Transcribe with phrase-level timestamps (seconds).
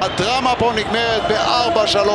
[0.00, 2.08] הדרמה פה נגמרת ב-4-3.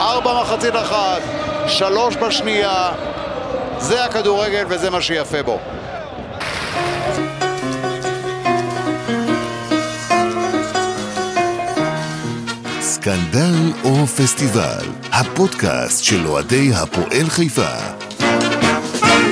[0.00, 1.22] ארבע מחצית אחת,
[1.66, 2.92] שלוש בשנייה.
[3.78, 5.58] זה הכדורגל וזה מה שיפה בו.
[12.80, 17.74] סקנדל או פסטיבל, הפודקאסט של אוהדי הפועל חיפה.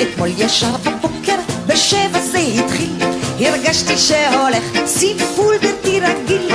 [0.02, 1.36] אתמול ישר בבוקר,
[1.66, 3.11] בשבע זה התחיל,
[3.48, 6.48] הרגשתי שהולך סיפול בלתי רגיל.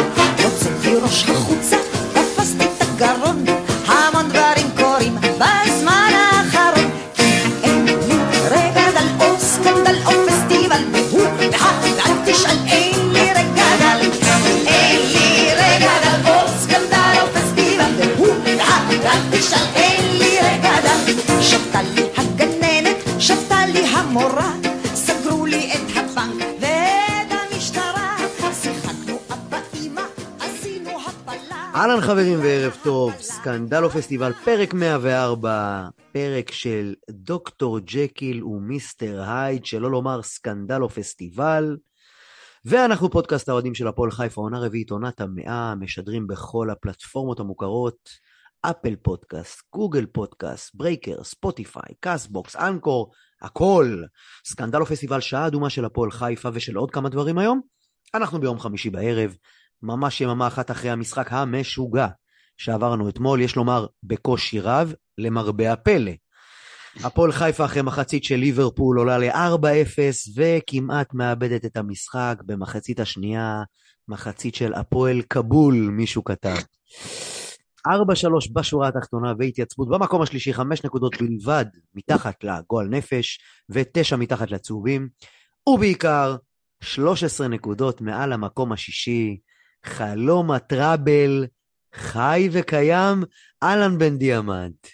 [0.43, 1.77] הוצאתי ראש החוצה,
[32.07, 39.91] חברים וערב טוב, סקנדל או פסטיבל, פרק 104, פרק של דוקטור ג'קיל ומיסטר הייד, שלא
[39.91, 41.77] לומר סקנדל או פסטיבל.
[42.65, 48.09] ואנחנו פודקאסט האוהדים של הפועל חיפה, עונה רביעית, עונת המאה, משדרים בכל הפלטפורמות המוכרות,
[48.61, 53.11] Apple Podcast, Google Podcast, Breaker, Spotify, Castbox, Anchor,
[53.41, 54.03] הכל.
[54.45, 57.61] סקנדל או פסטיבל, שעה אדומה של הפועל חיפה ושל עוד כמה דברים היום.
[58.15, 59.35] אנחנו ביום חמישי בערב,
[59.83, 62.07] ממש יממה אחת אחרי המשחק המשוגע
[62.57, 66.11] שעברנו אתמול, יש לומר בקושי רב, למרבה הפלא.
[67.03, 69.99] הפועל חיפה אחרי מחצית של ליברפול עולה ל-4-0
[70.35, 73.63] וכמעט מאבדת את המשחק במחצית השנייה,
[74.07, 76.55] מחצית של הפועל כבול, מישהו כתב.
[77.87, 77.89] 4-3
[78.53, 83.39] בשורה התחתונה והתייצבות במקום השלישי, חמש נקודות בלבד מתחת לגועל נפש
[83.69, 85.09] ותשע מתחת לצהובים,
[85.69, 86.35] ובעיקר
[86.83, 89.37] 13 נקודות מעל המקום השישי,
[89.87, 91.45] חלום הטראבל
[91.93, 93.23] חי וקיים,
[93.63, 94.87] אהלן בן דיאמנט.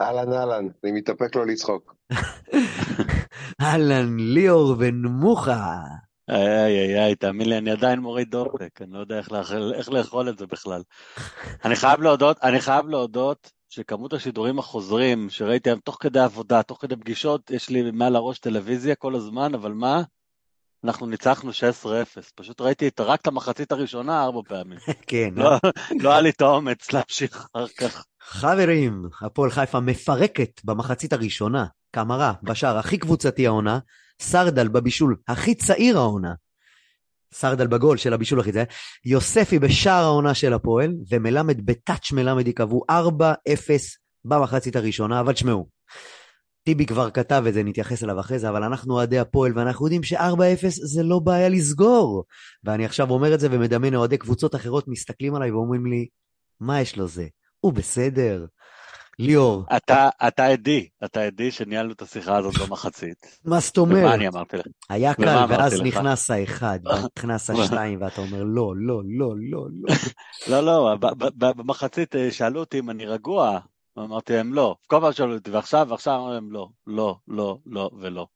[0.00, 1.94] אהלן אהלן, אני מתאפק לא לצחוק.
[3.62, 5.80] אהלן ליאור ונמוכה.
[6.28, 9.92] איי איי איי, תאמין לי, אני עדיין מוריד דופק, אני לא יודע איך לאכול, איך
[9.92, 10.82] לאכול את זה בכלל.
[11.64, 16.78] אני חייב להודות, אני חייב להודות שכמות השידורים החוזרים שראיתי היום תוך כדי עבודה, תוך
[16.80, 20.02] כדי פגישות, יש לי מעל הראש טלוויזיה כל הזמן, אבל מה?
[20.84, 21.54] אנחנו ניצחנו 16-0,
[22.34, 24.78] פשוט ראיתי את, רק את המחצית הראשונה ארבע פעמים.
[25.06, 25.50] כן, לא,
[26.00, 28.04] לא היה לי את האומץ להמשיך אחר כך.
[28.20, 33.78] חברים, הפועל חיפה מפרקת במחצית הראשונה, קמרה בשער הכי קבוצתי העונה,
[34.20, 36.32] סרדל בבישול הכי צעיר העונה,
[37.34, 38.66] סרדל בגול של הבישול הכי צעיר,
[39.04, 42.94] יוספי בשער העונה של הפועל, ומלמד בטאץ' מלמד יקבעו 4-0
[44.24, 45.68] במחצית הראשונה, אבל תשמעו,
[46.64, 50.02] טיבי כבר כתב את זה, נתייחס אליו אחרי זה, אבל אנחנו אוהדי הפועל, ואנחנו יודעים
[50.02, 52.24] ש-4-0 זה לא בעיה לסגור.
[52.64, 56.06] ואני עכשיו אומר את זה ומדמיין אוהדי קבוצות אחרות מסתכלים עליי ואומרים לי,
[56.60, 57.26] מה יש לו זה?
[57.60, 58.46] הוא בסדר.
[59.18, 63.26] ליאור, אתה, אתה עדי, אתה עדי שניהלנו את השיחה הזאת במחצית.
[63.44, 64.14] מה זאת ומה אומרת?
[64.14, 64.66] אני אמרתי לך?
[64.90, 65.80] היה ומה קל, ואז?
[65.80, 69.94] נכנס האחד, ונכנס השתיים, ואתה אומר, לא, לא, לא, לא, לא.
[70.50, 70.96] לא, לא,
[71.36, 73.58] במחצית אה, שאלו אותי אם אני רגוע,
[73.98, 74.76] אמרתי להם לא.
[74.86, 78.26] כל פעם שאלו אותי, ועכשיו, ועכשיו אמרו להם לא, לא, לא, לא ולא.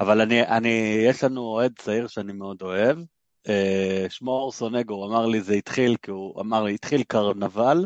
[0.00, 2.98] אבל אני, אני, יש לנו אוהד צעיר שאני מאוד אוהב,
[3.48, 7.84] אה, שמו אורסון אגו, הוא אמר לי זה התחיל, כי הוא אמר לי, התחיל קרנבל,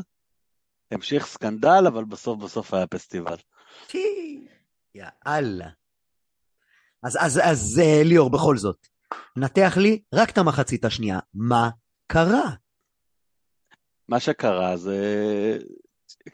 [0.91, 3.37] המשיך סקנדל, אבל בסוף בסוף היה פסטיבל.
[3.87, 4.47] טי,
[4.95, 5.69] יאללה.
[7.03, 8.87] אז, אז, אז אה, ליאור, בכל זאת,
[9.37, 11.19] נתח לי רק את המחצית השנייה.
[11.35, 11.71] מה
[12.07, 12.51] קרה?
[14.09, 14.99] מה שקרה זה,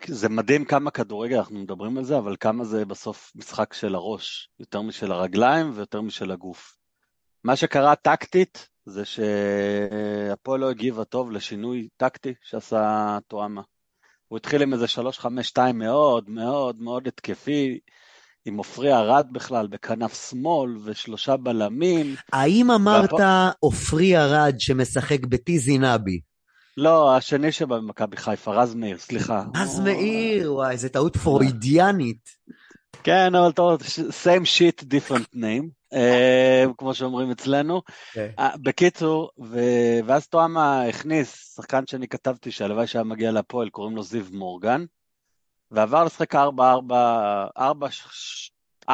[0.07, 4.49] זה מדהים כמה כדורגל, אנחנו מדברים על זה, אבל כמה זה בסוף משחק של הראש,
[4.61, 6.77] יותר משל הרגליים ויותר משל הגוף.
[7.45, 13.63] מה שקרה טקטית, זה שהפועל לא הגיבה טוב לשינוי טקטי שעשה טועמה.
[14.29, 14.87] הוא התחיל עם איזה
[15.57, 17.79] 3-5-2 מאוד מאוד מאוד התקפי,
[18.45, 22.15] עם עופרי ארד בכלל בכנף שמאל ושלושה בלמים.
[22.33, 23.11] האם אמרת
[23.61, 26.21] עופרי ארד שמשחק בטיזי נבי?
[26.77, 29.45] לא, השני שבא במכבי חיפה, רז מאיר, סליחה.
[29.55, 32.29] אז מאיר, וואי, איזה טעות פרוידיאנית.
[33.03, 33.81] כן, אבל טוב,
[34.25, 37.83] same shit, different name, אה, כמו שאומרים אצלנו.
[38.13, 38.31] כן.
[38.39, 39.31] אה, בקיצור,
[40.07, 44.85] ואז טועמה הכניס שחקן שאני כתבתי שהלוואי שהיה מגיע להפועל, קוראים לו זיו מורגן,
[45.71, 46.39] ועבר לשחק 4-4,
[48.89, 48.93] 4-3-3,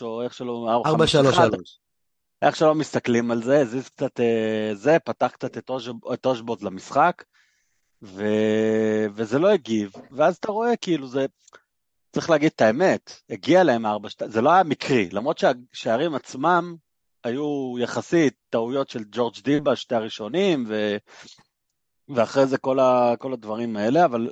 [0.00, 1.85] או איך שלא, 4-3-3.
[2.42, 5.58] איך שלא מסתכלים על זה, הזיז קצת אה, זה, פתח קצת
[6.12, 7.24] את אושבולט למשחק,
[8.02, 8.24] ו...
[9.14, 11.26] וזה לא הגיב, ואז אתה רואה כאילו זה,
[12.12, 14.22] צריך להגיד את האמת, הגיע להם ארבע, שת...
[14.26, 16.76] זה לא היה מקרי, למרות שהשערים עצמם
[17.24, 20.96] היו יחסית טעויות של ג'ורג' דיבה, שתי הראשונים, ו...
[22.08, 24.30] ואחרי זה כל, ה, כל הדברים האלה, אבל,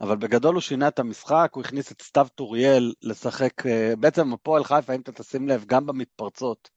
[0.00, 4.64] אבל בגדול הוא שינה את המשחק, הוא הכניס את סתיו טוריאל לשחק, אה, בעצם הפועל
[4.64, 6.75] חיפה, אם אתה תשים לב, גם במתפרצות.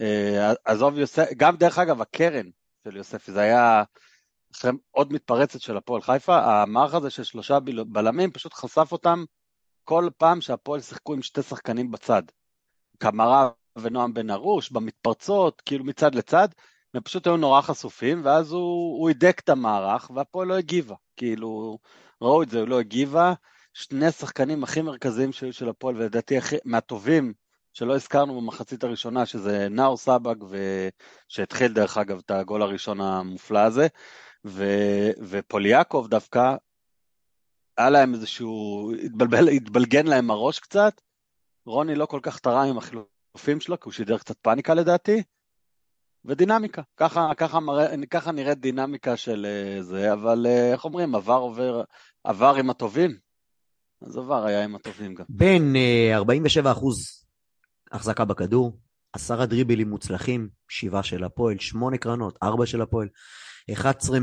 [0.00, 2.46] אה, עזוב יוסף, גם דרך אגב, הקרן
[2.84, 3.82] של יוספי, זה היה
[4.90, 9.24] עוד מתפרצת של הפועל חיפה, המערך הזה של שלושה בלמים פשוט חשף אותם
[9.84, 12.22] כל פעם שהפועל שיחקו עם שתי שחקנים בצד.
[12.98, 13.48] קמרה
[13.78, 16.48] ונועם בן ארוש, במתפרצות, כאילו מצד לצד,
[16.94, 20.94] הם פשוט היו נורא חשופים, ואז הוא הידק את המערך, והפועל לא הגיבה.
[21.16, 21.78] כאילו,
[22.22, 23.34] ראו את זה, הוא לא הגיבה.
[23.72, 26.34] שני שחקנים הכי מרכזיים שהיו של הפועל, ולדעתי
[26.64, 27.32] מהטובים
[27.76, 30.56] שלא הזכרנו במחצית הראשונה, שזה נאור סבג, ו...
[31.28, 33.86] שהתחיל דרך אגב את הגול הראשון המופלא הזה,
[34.44, 34.64] ו...
[35.20, 36.54] ופוליאקוב דווקא,
[37.76, 41.00] היה להם איזשהו, התבלבל, התבלגן להם הראש קצת,
[41.66, 45.22] רוני לא כל כך תרם עם החילופים שלו, כי הוא שידר קצת פאניקה לדעתי,
[46.24, 51.38] ודינמיקה, ככה, ככה, מראה, ככה נראית דינמיקה של אה, זה, אבל אה, איך אומרים, עבר
[51.38, 51.82] עובר,
[52.24, 53.18] עבר עם הטובים,
[54.02, 55.24] אז עבר היה עם הטובים גם.
[55.28, 55.76] בין
[56.12, 57.25] 47 אה, אחוז
[57.92, 58.78] החזקה בכדור,
[59.12, 63.08] עשרה דריבלים מוצלחים, שבעה של הפועל, שמונה קרנות, ארבע של הפועל,
[63.72, 64.18] 11,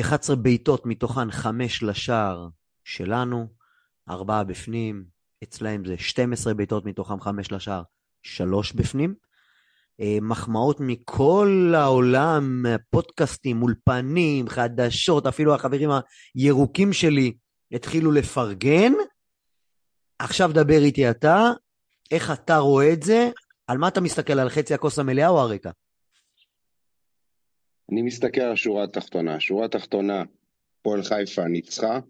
[0.00, 2.48] 11 בעיטות מתוכן חמש לשער
[2.84, 3.46] שלנו,
[4.08, 5.04] ארבעה בפנים,
[5.42, 7.82] אצלהם זה 12 בעיטות מתוכם חמש לשער,
[8.22, 9.14] שלוש בפנים.
[10.00, 15.90] אה, מחמאות מכל העולם, פודקאסטים, אולפנים, חדשות, אפילו החברים
[16.34, 17.32] הירוקים שלי
[17.72, 18.92] התחילו לפרגן.
[20.18, 21.50] עכשיו דבר איתי אתה,
[22.10, 23.30] איך אתה רואה את זה?
[23.66, 25.70] על מה אתה מסתכל, על חצי הכוס המלאה או הרקע?
[27.92, 29.34] אני מסתכל על השורה התחתונה.
[29.34, 30.22] השורה התחתונה,
[30.82, 32.00] פועל חיפה ניצחה,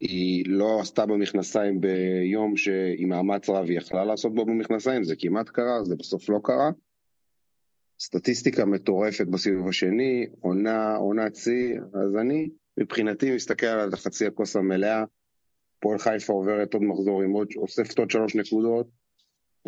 [0.00, 5.48] היא לא עשתה במכנסיים ביום שעם מאמץ רב היא יכלה לעשות בו במכנסיים, זה כמעט
[5.48, 6.70] קרה, זה בסוף לא קרה.
[8.00, 15.04] סטטיסטיקה מטורפת בסיבוב השני, עונה, עונת שיא, אז אני מבחינתי מסתכל על החצי הכוס המלאה,
[15.80, 18.86] פועל חיפה עוברת עוד מחזור עם עוד, אוספת עוד שלוש נקודות.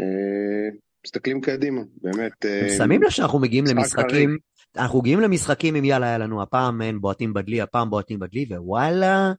[0.01, 0.77] אה,
[1.07, 2.47] מסתכלים קדימה, באמת.
[2.47, 4.39] אה, שמים לב שאנחנו מגיעים למשחקים,
[4.77, 9.33] אנחנו מגיעים למשחקים עם יאללה, היה לנו הפעם אין בועטים בדלי, הפעם בועטים בדלי, ווואלה,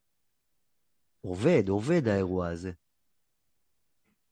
[1.21, 2.71] עובד, עובד האירוע הזה.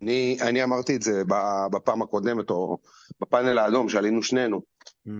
[0.01, 1.23] אני, אני אמרתי את זה
[1.71, 2.77] בפעם הקודמת, או
[3.21, 4.61] בפאנל האדום, שעלינו שנינו.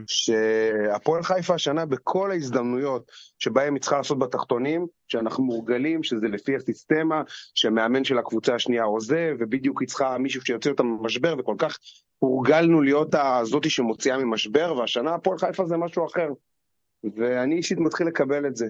[0.08, 7.22] שהפועל חיפה השנה בכל ההזדמנויות שבהן היא צריכה לעשות בתחתונים, שאנחנו מורגלים שזה לפי הסיסטמה,
[7.56, 11.78] שהמאמן של הקבוצה השנייה עוזב, ובדיוק היא צריכה מישהו שיוציא אותה ממשבר, וכל כך
[12.20, 16.30] הורגלנו להיות הזאתי שמוציאה ממשבר, והשנה הפועל חיפה זה משהו אחר.
[17.18, 18.68] ואני אישית מתחיל לקבל את זה.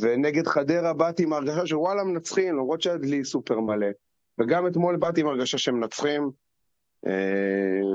[0.00, 3.86] ונגד חדרה באתי עם הרגשה שוואלה מנצחים, למרות שהדלי סופר מלא.
[4.38, 6.30] וגם אתמול באתי עם הרגשה שהם מנצחים.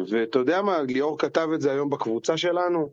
[0.10, 2.90] ואתה יודע מה, ליאור כתב את זה היום בקבוצה שלנו.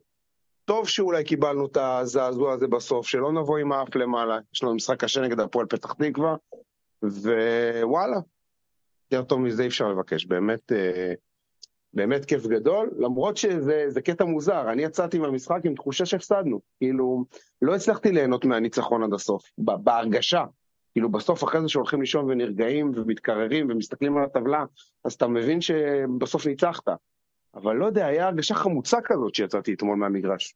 [0.65, 4.39] טוב שאולי קיבלנו את הזעזוע הזה בסוף, שלא נבוא עם האף למעלה.
[4.55, 6.37] יש לנו משחק קשה נגד הפועל פתח תקווה,
[7.03, 8.17] ווואלה,
[9.13, 10.27] יותר טוב מזה אי אפשר לבקש.
[10.27, 11.13] באמת, אה,
[11.95, 14.73] באמת כיף גדול, למרות שזה קטע מוזר.
[14.73, 16.61] אני יצאתי מהמשחק עם תחושה שהפסדנו.
[16.79, 17.25] כאילו,
[17.63, 20.45] לא הצלחתי ליהנות מהניצחון עד הסוף, בהרגשה.
[21.01, 24.65] כאילו בסוף אחרי זה שהולכים לישון ונרגעים ומתקררים ומסתכלים על הטבלה,
[25.05, 26.89] אז אתה מבין שבסוף ניצחת.
[27.55, 30.55] אבל לא יודע, היה הרגשה חמוצה כזאת שיצאתי אתמול מהמגרש.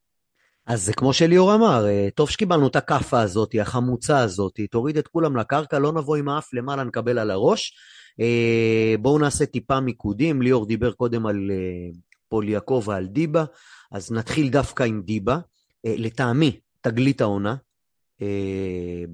[0.66, 5.08] אז זה כמו שליאור אמר, אה, טוב שקיבלנו את הכאפה הזאת, החמוצה הזאת, תוריד את
[5.08, 7.76] כולם לקרקע, לא נבוא עם האף למעלה, נקבל על הראש.
[8.20, 11.98] אה, בואו נעשה טיפה מיקודים, ליאור דיבר קודם על אה,
[12.28, 13.44] פול יעקב ועל דיבה,
[13.92, 15.38] אז נתחיל דווקא עם דיבה.
[15.86, 17.56] לטעמי, תגלית העונה,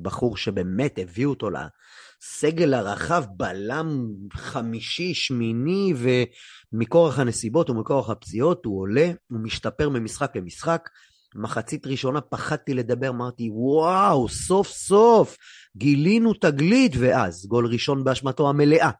[0.03, 5.95] בחור שבאמת הביאו אותו לסגל הרחב, בלם חמישי, שמיני,
[6.73, 10.89] ומכורח הנסיבות ומכורח הפציעות הוא עולה, הוא משתפר ממשחק למשחק.
[11.35, 15.37] מחצית ראשונה פחדתי לדבר, אמרתי, וואו, סוף סוף
[15.77, 18.91] גילינו תגלית, ואז גול ראשון באשמתו המלאה.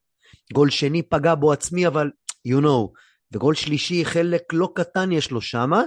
[0.53, 2.11] גול שני פגע בו עצמי, אבל
[2.49, 2.89] you know,
[3.33, 5.83] וגול שלישי, חלק לא קטן יש לו שמה,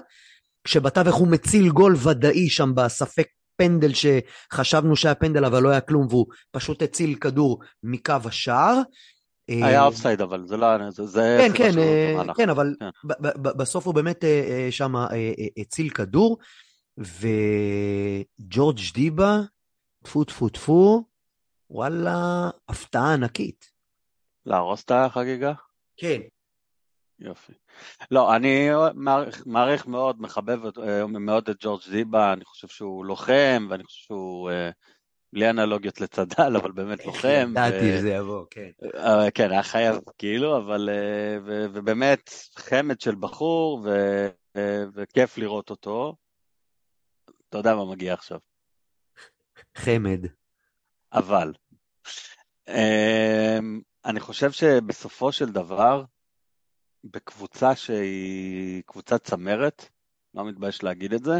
[0.63, 6.07] כשבתווך הוא מציל גול ודאי שם בספק פנדל שחשבנו שהיה פנדל אבל לא היה כלום
[6.09, 8.81] והוא פשוט הציל כדור מקו השער.
[9.47, 12.89] היה אופסייד אבל זה לא היה, זה, כן, כן, אה, כן, אבל כן.
[13.41, 14.95] בסוף הוא באמת אה, אה, שם
[15.57, 16.37] הציל כדור,
[16.97, 19.39] וג'ורג' דיבה,
[20.03, 21.03] טפו טפו טפו,
[21.69, 23.71] וואלה, הפתעה ענקית.
[24.45, 25.53] להרוס את החגיגה?
[25.97, 26.19] כן.
[27.19, 27.53] יופי.
[28.11, 33.67] לא, אני מעריך, מעריך מאוד, מחבב אה, מאוד את ג'ורג' זיבה, אני חושב שהוא לוחם,
[33.69, 34.69] ואני חושב שהוא, אה,
[35.33, 37.47] בלי אנלוגיות לצד"ל, אבל באמת לוחם.
[37.51, 38.69] ידעתי שזה יבוא, כן.
[38.95, 40.89] אה, כן, היה חייב, כאילו, אבל,
[41.45, 43.87] ובאמת, חמד של בחור,
[44.95, 46.15] וכיף לראות אותו.
[47.49, 48.39] אתה יודע מה מגיע עכשיו.
[49.75, 50.25] חמד.
[51.13, 51.53] אבל,
[52.67, 56.03] אמ, אני חושב שבסופו של דבר,
[57.03, 59.89] בקבוצה שהיא קבוצת צמרת,
[60.33, 61.39] לא מתבייש להגיד את זה,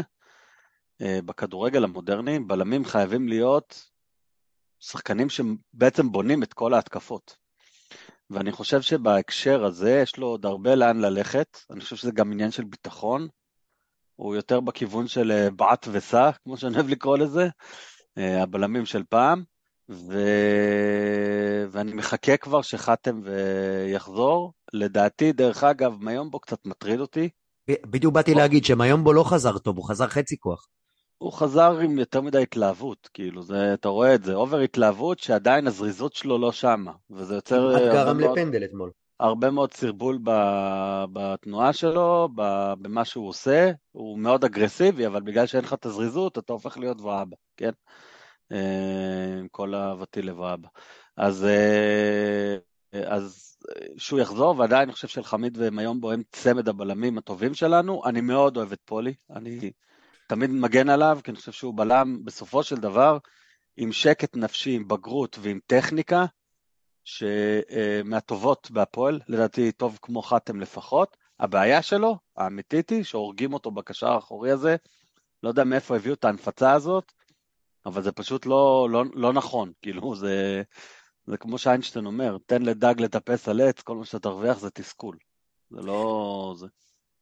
[1.00, 3.90] אה, בכדורגל המודרני, בלמים חייבים להיות
[4.80, 7.36] שחקנים שבעצם בונים את כל ההתקפות.
[8.30, 12.50] ואני חושב שבהקשר הזה יש לו עוד הרבה לאן ללכת, אני חושב שזה גם עניין
[12.50, 13.28] של ביטחון,
[14.16, 17.48] הוא יותר בכיוון של אה, בעט וסע, כמו שאני אוהב לקרוא לזה,
[18.18, 19.42] אה, הבלמים של פעם,
[19.88, 20.18] ו...
[21.70, 24.52] ואני מחכה כבר שחתם ויחזור.
[24.74, 27.28] לדעתי, דרך אגב, מיומבו קצת מטריד אותי.
[27.70, 30.66] בדיוק באתי להגיד שמיומבו לא חזר טוב, הוא חזר חצי כוח.
[31.18, 35.66] הוא חזר עם יותר מדי התלהבות, כאילו, זה, אתה רואה את זה, אובר התלהבות שעדיין
[35.66, 37.78] הזריזות שלו לא שמה, וזה יוצר...
[37.78, 38.90] כמעט גרם לפנדל אתמול.
[39.20, 40.18] הרבה מאוד סרבול
[41.12, 42.28] בתנועה שלו,
[42.78, 47.00] במה שהוא עושה, הוא מאוד אגרסיבי, אבל בגלל שאין לך את הזריזות, אתה הופך להיות
[47.00, 47.70] ואבא, כן?
[48.52, 50.68] אה, עם כל אהבתי לוואבא.
[51.16, 52.56] אז, אה,
[53.06, 53.56] אז
[53.96, 58.02] שהוא יחזור, ועדיין אני חושב שלחמיד ומיומבו הם צמד הבלמים הטובים שלנו.
[58.06, 59.72] אני מאוד אוהב את פולי, אני
[60.26, 63.18] תמיד מגן עליו, כי אני חושב שהוא בלם בסופו של דבר
[63.76, 66.24] עם שקט נפשי, עם בגרות ועם טכניקה,
[67.04, 71.16] שמהטובות בהפועל, לדעתי טוב כמו חתם לפחות.
[71.40, 74.76] הבעיה שלו, האמיתית היא, שהורגים אותו בקשר האחורי הזה,
[75.42, 77.12] לא יודע מאיפה הביאו את ההנפצה הזאת,
[77.86, 80.62] אבל זה פשוט לא, לא, לא נכון, כאילו, זה,
[81.26, 85.16] זה כמו שאיינשטיין אומר, תן לדג לטפס על עץ, כל מה שאתה תרוויח זה תסכול.
[85.70, 86.54] זה לא...
[86.58, 86.66] זה.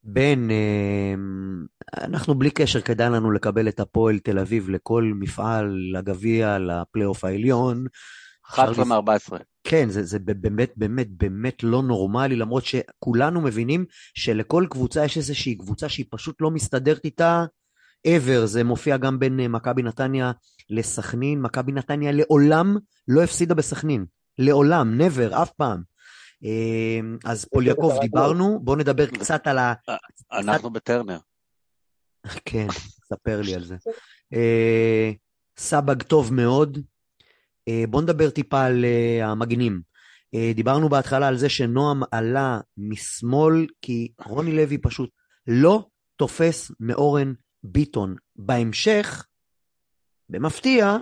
[0.05, 6.59] בן, אמ, אנחנו בלי קשר, כדאי לנו לקבל את הפועל תל אביב לכל מפעל, לגביע,
[6.59, 7.87] לפלייאוף העליון.
[8.47, 9.37] 11 מ-14.
[9.65, 15.55] כן, זה, זה באמת, באמת, באמת לא נורמלי, למרות שכולנו מבינים שלכל קבוצה יש איזושהי
[15.55, 17.45] קבוצה שהיא פשוט לא מסתדרת איתה
[18.09, 20.33] ever, זה מופיע גם בין אה, מכבי נתניה
[20.71, 22.77] לסכנין, מכבי נתניה לעולם
[23.09, 24.05] לא הפסידה בסכנין,
[24.39, 25.83] לעולם, never, אף פעם.
[26.43, 29.75] אמ, אז פוליאקוב דיברנו, בואו נדבר קצת על ה...
[29.89, 29.97] אה,
[30.33, 31.19] אנחנו בטרנר.
[32.45, 32.67] כן,
[33.05, 33.77] ספר לי על זה.
[34.35, 35.11] אה,
[35.59, 36.79] סבג טוב מאוד.
[37.89, 38.85] בואו נדבר טיפה על
[39.23, 39.81] המגנים.
[40.55, 45.11] דיברנו בהתחלה על זה שנועם עלה משמאל, כי רוני לוי פשוט
[45.47, 47.33] לא תופס מאורן
[47.65, 48.17] ביטון.
[48.37, 49.27] בהמשך,
[50.29, 50.97] במפתיע,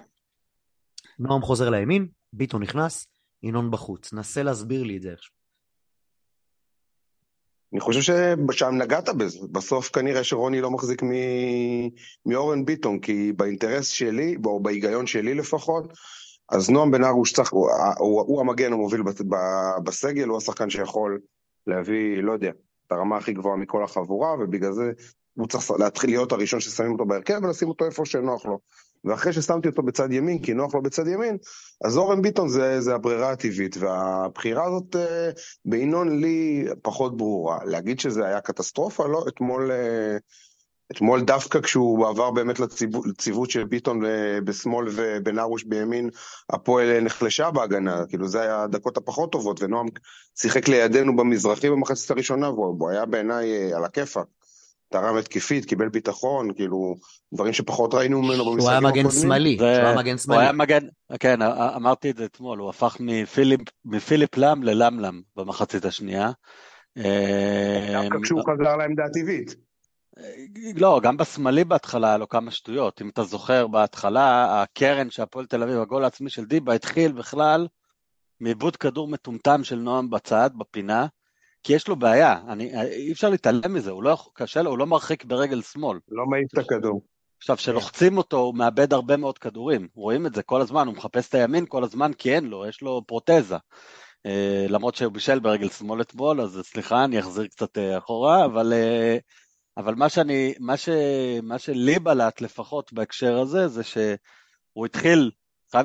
[1.19, 3.07] נועם חוזר לימין, ביטון נכנס,
[3.43, 4.13] ינון בחוץ.
[4.13, 5.35] נסה להסביר לי את זה איכשהו.
[7.73, 9.39] אני חושב ששם נגעת בזה.
[9.53, 11.11] בסוף כנראה שרוני לא מחזיק מ...
[12.27, 15.93] מאורן ביטון, כי באינטרס שלי, או בהיגיון שלי לפחות,
[16.49, 19.03] אז נועם בן ארוש צריך, הוא, הוא, הוא המגן המוביל
[19.85, 21.21] בסגל, הוא השחקן שיכול
[21.67, 22.51] להביא, לא יודע,
[22.87, 24.93] את הרמה הכי גבוהה מכל החבורה, ובגלל זה
[25.35, 28.59] הוא צריך להתחיל להיות הראשון ששמים אותו בהרכב ולשים אותו איפה שנוח לו.
[29.05, 31.37] ואחרי ששמתי אותו בצד ימין, כי נוח לו בצד ימין,
[31.85, 35.31] אז אורן ביטון זה, זה הברירה הטבעית, והבחירה הזאת אה,
[35.65, 37.59] בינון לי פחות ברורה.
[37.65, 39.07] להגיד שזה היה קטסטרופה?
[39.09, 40.17] לא, אתמול, אה,
[40.93, 42.61] אתמול דווקא כשהוא עבר באמת
[43.07, 46.11] לציוות של ביטון אה, בשמאל ובן בימין,
[46.51, 49.87] הפועל נחלשה בהגנה, כאילו זה היה הדקות הפחות טובות, ונועם
[50.39, 54.27] שיחק לידינו במזרחי במחצית הראשונה, והוא היה בעיניי על הכיפאק.
[54.93, 56.95] תרם התקפית, קיבל ביטחון, כאילו,
[57.35, 58.87] דברים שפחות ראינו ממנו במשחקים הקודמים.
[58.87, 60.39] הוא היה מגן שמאלי, הוא היה מגן שמאלי.
[60.39, 60.87] הוא היה מגן,
[61.21, 61.43] כן,
[61.77, 66.31] אמרתי את זה אתמול, הוא הפך מפיליפ, מפיליפ לאם ללמלם במחצית השנייה.
[66.97, 69.55] דווקא כשהוא חזר לעמדה הטבעית.
[70.77, 73.03] לא, גם בשמאלי בהתחלה היה לו כמה שטויות.
[73.03, 77.67] אם אתה זוכר, בהתחלה, הקרן שהפועל תל אביב, הגול העצמי של דיבה, התחיל בכלל
[78.41, 81.07] מעיבוד כדור מטומטם של נועם בצד, בפינה.
[81.63, 84.87] כי יש לו בעיה, אני, אי אפשר להתעלם מזה, הוא לא, קשה לו, הוא לא
[84.87, 85.99] מרחיק ברגל שמאל.
[86.09, 87.03] לא מעיף את הכדור.
[87.39, 89.89] עכשיו, כשלוחצים אותו, הוא מאבד הרבה מאוד כדורים.
[89.95, 92.83] רואים את זה כל הזמן, הוא מחפש את הימין כל הזמן, כי אין לו, יש
[92.83, 93.57] לו פרוטזה.
[94.27, 94.31] Uh,
[94.69, 99.21] למרות שהוא בישל ברגל שמאל אתמול, אז סליחה, אני אחזיר קצת uh, אחורה, אבל, uh,
[99.77, 100.89] אבל מה, שאני, מה, ש,
[101.43, 105.31] מה שלי בלט לפחות בהקשר הזה, זה שהוא התחיל,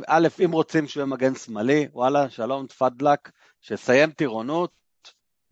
[0.07, 4.71] א', אם רוצים שהוא יהיה מגן שמאלי, וואלה, שלום, תפדלק, שיסיים טירונות,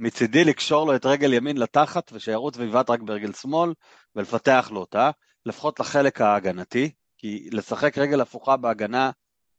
[0.04, 3.74] מצידי לקשור לו את רגל ימין לתחת ושירוץ ויבעט רק ברגל שמאל
[4.16, 5.12] ולפתח לו אותה,
[5.46, 9.12] לפחות לחלק ההגנתי, כי לשחק רגל הפוכה בהגנה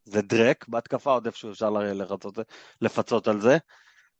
[0.04, 2.38] זה דרק, בהתקפה עוד איפשהו אפשר לרצות,
[2.80, 3.58] לפצות על זה,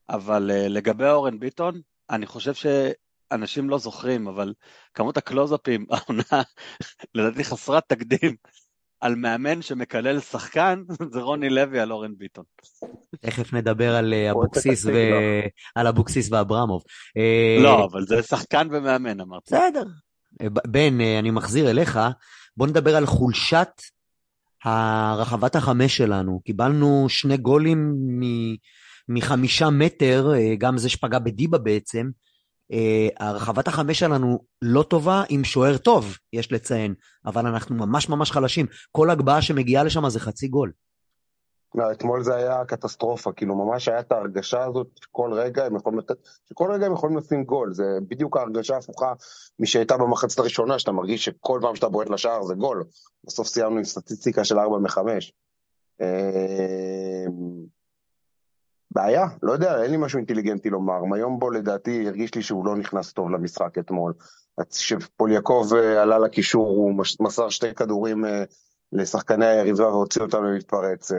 [0.08, 4.54] אבל uh, לגבי אורן ביטון, אני חושב שאנשים לא זוכרים, אבל
[4.94, 6.42] כמות הקלוזאפים, העונה,
[7.14, 8.36] לדעתי חסרת תקדים,
[9.04, 10.82] על מאמן שמקלל שחקן,
[11.12, 12.44] זה רוני לוי על אורן ביטון.
[13.20, 14.90] תכף נדבר על אה, אבוקסיס, ו...
[15.74, 16.82] על אבוקסיס ואברמוב.
[17.16, 19.54] אה, לא, אבל זה שחקן ומאמן, אמרתי.
[19.54, 19.84] בסדר.
[20.40, 22.00] אה, בן, אני מחזיר אליך,
[22.56, 23.68] בוא נדבר על חולשת
[24.64, 28.56] הרחבת החמש שלנו, קיבלנו שני גולים מ-
[29.08, 32.10] מחמישה מטר, גם זה שפגע בדיבה בעצם.
[32.74, 36.94] אה, הרחבת החמש שלנו לא טובה עם שוער טוב, יש לציין,
[37.26, 38.66] אבל אנחנו ממש ממש חלשים.
[38.92, 40.72] כל הגבהה שמגיעה לשם זה חצי גול.
[41.74, 45.98] לא, אתמול זה היה קטסטרופה, כאילו ממש היה את ההרגשה הזאת שכל רגע הם יכולים
[45.98, 46.16] לתת,
[46.48, 49.12] שכל רגע הם יכולים לשים גול, זה בדיוק ההרגשה ההפוכה
[49.58, 52.84] משהייתה במחצית הראשונה, שאתה מרגיש שכל פעם שאתה בועט לשער זה גול.
[53.24, 54.98] בסוף סיימנו עם סטטיסטיקה של 4 מ-5.
[58.94, 61.04] בעיה, לא יודע, אין לי משהו אינטליגנטי לומר.
[61.04, 64.12] מיומבו לדעתי הרגיש לי שהוא לא נכנס טוב למשחק אתמול.
[64.70, 68.44] כשפוליאקוב אה, עלה לקישור, הוא מסר שתי כדורים אה,
[68.92, 71.14] לשחקני היריבה והוציא אותם למתפרצת.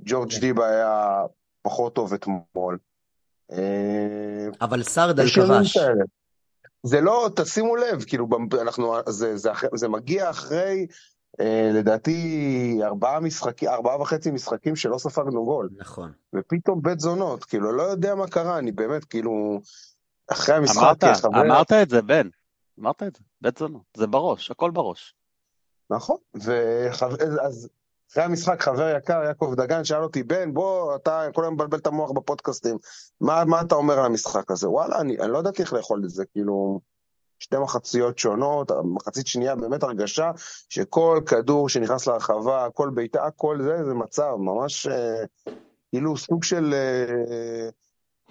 [0.00, 0.40] ג'ורג' כן.
[0.40, 1.22] דיבה היה
[1.62, 2.78] פחות טוב אתמול.
[3.52, 5.78] אה, אבל סרדל כבש.
[6.82, 8.28] זה לא, תשימו לב, כאילו,
[8.62, 10.96] אנחנו, זה, זה, אחרי- זה מגיע אחרי, אה,
[11.74, 15.68] לדעתי, ארבעה משחקים, ארבעה וחצי משחקים שלא ספגנו גול.
[15.76, 16.12] נכון.
[16.34, 19.60] ופתאום בית זונות, כאילו, לא יודע מה קרה, אני באמת, כאילו,
[20.30, 22.28] אחרי המשחק, אמרת, חבר- אמרת את זה, בן.
[22.80, 23.82] אמרת את זה, בית זונות.
[23.96, 25.14] זה בראש, הכל בראש.
[25.90, 27.68] נכון, ואז
[28.12, 31.86] אחרי המשחק, חבר יקר, יעקב דגן, שאל אותי, בן, בוא, אתה כל היום מבלבל את
[31.86, 32.76] המוח בפודקאסטים,
[33.20, 34.68] מה, מה אתה אומר על המשחק הזה?
[34.68, 36.80] וואלה, אני, אני לא ידעתי איך לאכול את זה, כאילו,
[37.42, 40.30] שתי מחציות שונות, מחצית שנייה, באמת הרגשה
[40.68, 45.24] שכל כדור שנכנס להרחבה, כל בעיטה, כל זה, זה מצב, ממש אה,
[45.90, 47.68] כאילו סוג של אה,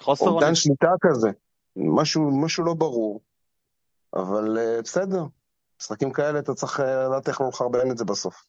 [0.07, 0.55] אובדן.
[0.55, 1.29] שליטה כזה,
[1.75, 3.21] משהו, משהו לא ברור,
[4.13, 5.23] אבל אה, בסדר,
[5.81, 8.43] משחקים כאלה אתה צריך לדעת איך לא לחרבן את זה בסוף.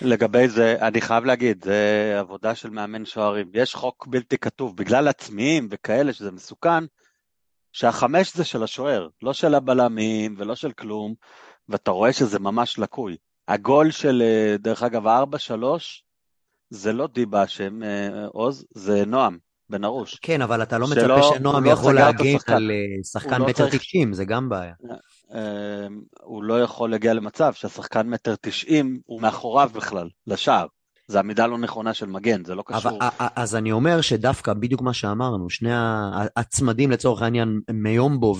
[0.00, 3.50] לגבי זה, אני חייב להגיד, זה עבודה של מאמן שוערים.
[3.54, 6.84] יש חוק בלתי כתוב, בגלל עצמיים וכאלה שזה מסוכן,
[7.78, 11.14] שהחמש זה של השוער, לא של הבלמים ולא של כלום,
[11.68, 13.16] ואתה רואה שזה ממש לקוי.
[13.48, 15.64] הגול של, אה, דרך אגב, ה-4-3,
[16.70, 19.38] זה לא דיבה אשם, אה, עוז, זה נועם,
[19.70, 20.14] בן ארוש.
[20.22, 22.24] כן, אבל אתה לא שלא- מצפה שנועם לא יכול להגן.
[22.46, 22.76] על אה,
[23.12, 24.74] שחקן לא מטר צריך- תשעים, זה גם בעיה.
[26.22, 30.66] הוא לא יכול להגיע למצב שהשחקן מטר תשעים הוא מאחוריו בכלל, לשער.
[31.08, 32.98] זו עמידה לא נכונה של מגן, זה לא אבל, קשור.
[33.00, 35.70] א- א- אז אני אומר שדווקא בדיוק מה שאמרנו, שני
[36.36, 38.36] הצמדים לצורך העניין, מיומבו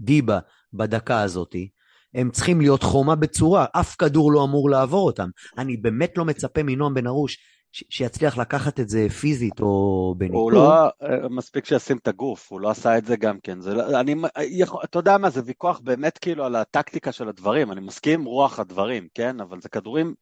[0.00, 0.38] ודיבה
[0.72, 1.68] בדקה הזאתי,
[2.14, 5.28] הם צריכים להיות חומה בצורה, אף כדור לא אמור לעבור אותם.
[5.58, 7.38] אני באמת לא מצפה מנועם בן ארוש
[7.72, 10.52] שיצליח לקחת את זה פיזית או הוא בניטור.
[10.52, 10.90] לא, אה,
[11.30, 13.60] מספיק שישים את הגוף, הוא לא עשה את זה גם כן.
[13.60, 14.14] זה, לא- אני,
[14.50, 18.26] יכול, אתה יודע מה, זה ויכוח באמת כאילו על הטקטיקה של הדברים, אני מסכים עם
[18.26, 19.40] רוח הדברים, כן?
[19.40, 20.14] אבל זה כדורים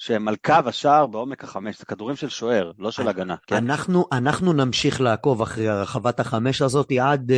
[0.00, 3.56] שהם על קו השער בעומק החמש, זה כדורים של שוער, לא של הגנה, כן?
[3.56, 7.34] אנחנו, אנחנו נמשיך לעקוב אחרי הרחבת החמש הזאת עד uh,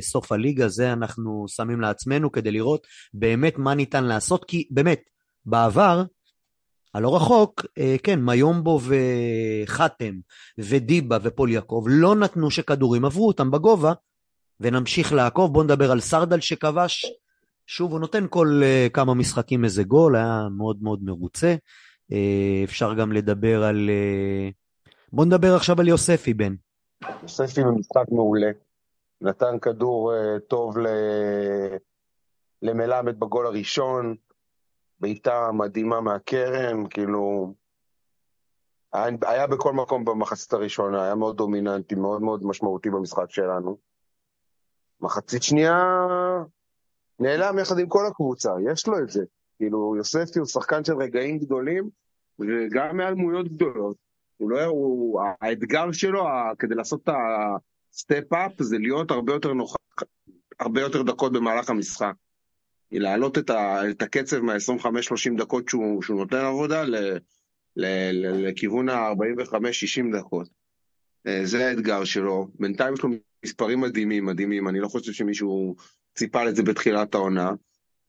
[0.00, 5.00] סוף הליגה, זה אנחנו שמים לעצמנו כדי לראות באמת מה ניתן לעשות, כי באמת,
[5.46, 6.02] בעבר,
[6.94, 8.80] הלא רחוק, uh, כן, מיומבו
[9.64, 10.14] וחתם
[10.58, 13.92] ודיבה ופוליאקוב לא נתנו שכדורים עברו אותם בגובה,
[14.60, 15.52] ונמשיך לעקוב.
[15.52, 17.06] בואו נדבר על סרדל שכבש,
[17.66, 21.54] שוב, הוא נותן כל uh, כמה משחקים איזה גול, היה מאוד מאוד מרוצה.
[22.12, 23.90] Uh, אפשר גם לדבר על...
[23.90, 26.54] Uh, בוא נדבר עכשיו על יוספי, בן.
[27.22, 28.50] יוספי במשחק מעולה.
[29.20, 30.86] נתן כדור אה, טוב ל...
[32.62, 34.14] למלמד בגול הראשון,
[35.00, 37.54] בעיטה מדהימה מהקרן, כאילו...
[39.22, 43.76] היה בכל מקום במחצית הראשונה, היה מאוד דומיננטי, מאוד מאוד משמעותי במשחק שלנו.
[45.00, 45.96] מחצית שנייה
[47.18, 49.24] נעלם יחד עם כל הקבוצה, יש לו את זה.
[49.58, 51.88] כאילו, יוספי הוא שחקן של רגעים גדולים,
[52.38, 53.96] וגם מעל דמויות גדולות.
[54.36, 56.24] הוא לא, הוא, האתגר שלו,
[56.58, 57.14] כדי לעשות את
[57.92, 59.76] ה step-up, זה להיות הרבה יותר נוכח,
[60.60, 62.12] הרבה יותר דקות במהלך המשחק.
[62.92, 66.96] להעלות את, ה, את הקצב מה-25-30 דקות שהוא, שהוא נותן עבודה ל,
[67.76, 70.48] ל, ל, לכיוון ה-45-60 דקות.
[71.26, 72.48] אה, זה האתגר שלו.
[72.60, 73.10] בינתיים יש לו
[73.44, 74.68] מספרים מדהימים, מדהימים.
[74.68, 75.76] אני לא חושב שמישהו
[76.16, 77.50] ציפה לזה בתחילת העונה.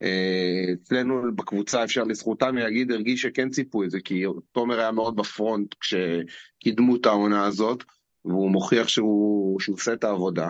[0.02, 5.16] אה, אצלנו בקבוצה אפשר לזכותם להגיד, הרגיש שכן ציפו את זה, כי תומר היה מאוד
[5.16, 7.84] בפרונט כשקידמו את העונה הזאת,
[8.26, 10.50] והוא מוכיח שהוא, שהוא עושה את העבודה.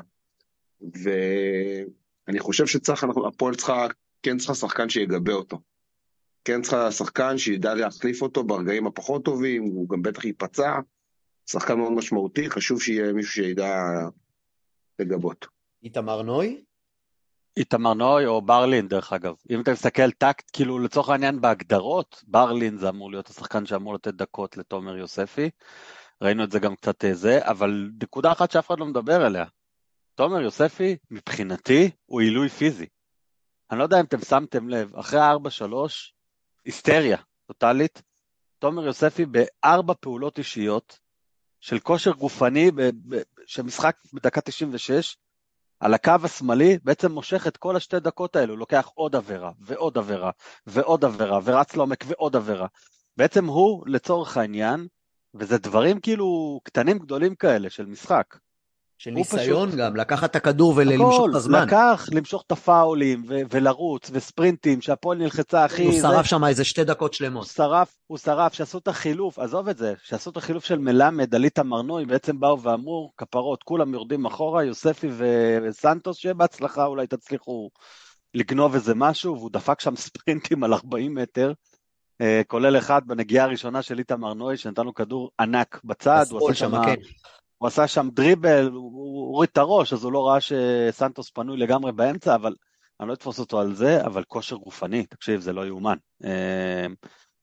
[0.81, 3.87] ואני חושב שצריך, הפועל צריכה,
[4.23, 5.59] כן צריכה שחקן שיגבה אותו.
[6.45, 10.79] כן צריכה שחקן שידע להחליף אותו ברגעים הפחות טובים, הוא גם בטח ייפצע.
[11.49, 13.83] שחקן מאוד משמעותי, חשוב שיהיה מישהו שידע
[14.99, 15.47] לגבות.
[15.83, 16.63] איתמר נוי?
[17.57, 19.35] איתמר נוי או ברלין, דרך אגב.
[19.49, 24.13] אם אתה מסתכל טקט, כאילו לצורך העניין בהגדרות, ברלין זה אמור להיות השחקן שאמור לתת
[24.13, 25.49] דקות לתומר יוספי.
[26.21, 29.45] ראינו את זה גם קצת אה, זה, אבל נקודה אחת שאף אחד לא מדבר עליה.
[30.15, 32.85] תומר יוספי, מבחינתי, הוא עילוי פיזי.
[33.71, 35.73] אני לא יודע אם אתם שמתם לב, אחרי ה-4-3,
[36.65, 37.17] היסטריה
[37.47, 38.01] טוטאלית,
[38.59, 40.99] תומר יוספי בארבע פעולות אישיות
[41.59, 45.17] של כושר גופני, ב- ב- שמשחק בדקה 96,
[45.79, 50.31] על הקו השמאלי, בעצם מושך את כל השתי דקות האלו, לוקח עוד עבירה, ועוד עבירה,
[50.67, 52.67] ועוד עבירה, ורץ לעומק ועוד עבירה.
[53.17, 54.87] בעצם הוא, לצורך העניין,
[55.35, 58.37] וזה דברים כאילו קטנים גדולים כאלה של משחק.
[58.97, 61.63] של הוא ניסיון פשוט- גם, לקחת את הכדור ולמשוך את הזמן.
[61.67, 65.85] לקח, למשוך את הפאולים, ו- ולרוץ, וספרינטים, שהפועל נלחצה, אחי.
[65.85, 67.47] הוא זה- שרף שם איזה שתי דקות הוא שלמות.
[67.47, 71.59] שרף, הוא שרף, שעשו את החילוף, עזוב את זה, שעשו את החילוף של מלמד, עלית
[71.59, 77.69] מרנוי, בעצם באו ואמרו, כפרות, כולם יורדים אחורה, יוספי ו- וסנטוס, שיהיה בהצלחה, אולי תצליחו
[78.33, 81.53] לגנוב איזה משהו, והוא דפק שם ספרינטים על 40 מטר,
[82.21, 86.59] אה, כולל אחד בנגיעה הראשונה של איתמר נוי, שנתן לו כדור ענק בצד, הוא עשה
[86.59, 86.95] שם, כן.
[87.57, 91.91] הוא עשה שם דריבל, הוא הוריד את הראש, אז הוא לא ראה שסנטוס פנוי לגמרי
[91.91, 92.55] באמצע, אבל
[92.99, 95.97] אני לא אתפוס אותו על זה, אבל כושר גופני, תקשיב, זה לא יאומן.
[96.23, 96.85] אה,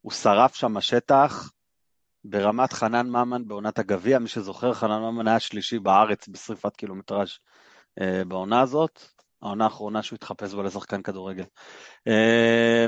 [0.01, 1.51] הוא שרף שם השטח
[2.25, 7.39] ברמת חנן ממן בעונת הגביע, מי שזוכר, חנן ממן היה שלישי בארץ בשריפת קילומטראז'
[8.01, 9.03] אה, בעונה הזאת,
[9.43, 11.45] העונה האחרונה שהוא התחפש בה לשחקן כדורגל.
[12.09, 12.87] אה,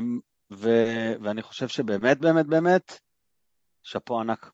[0.52, 2.98] ו- ואני חושב שבאמת, באמת, באמת,
[3.82, 4.50] שאפו ענק.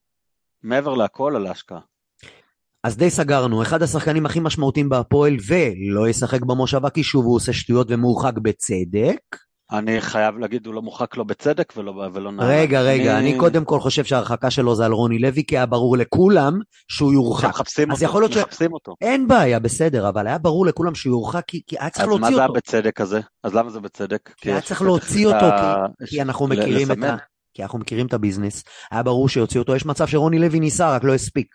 [0.63, 1.79] מעבר להכל על ההשקעה.
[2.83, 7.53] אז די סגרנו, אחד השחקנים הכי משמעותיים בהפועל ולא ישחק במושבה כי שוב הוא עושה
[7.53, 9.17] שטויות ומורחק בצדק.
[9.71, 12.59] אני חייב להגיד, הוא לא מורחק לא בצדק ולא, ולא נעליים.
[12.61, 15.97] רגע, רגע, אני קודם כל חושב שההרחקה שלו זה על רוני לוי, כי היה ברור
[15.97, 17.49] לכולם שהוא יורחק.
[17.49, 18.95] מחפשים אז אותו, יכול להיות ש- מחפשים אותו.
[19.01, 22.15] אין בעיה, בסדר, אבל היה ברור לכולם שהוא יורחק כי, כי היה צריך אז מה
[22.19, 22.53] להוציא זה אותו.
[22.53, 23.19] הבצדק הזה?
[23.43, 24.29] אז למה זה בצדק?
[24.37, 27.03] כי היה צריך להוציא אותו, ה- כי, כי אנחנו מכירים את.
[27.03, 27.15] ה...
[27.53, 28.63] כי אנחנו מכירים את הביזנס.
[28.91, 31.47] היה ברור שיוציא אותו, יש מצב שרוני לוי ניסה, רק לא הספיק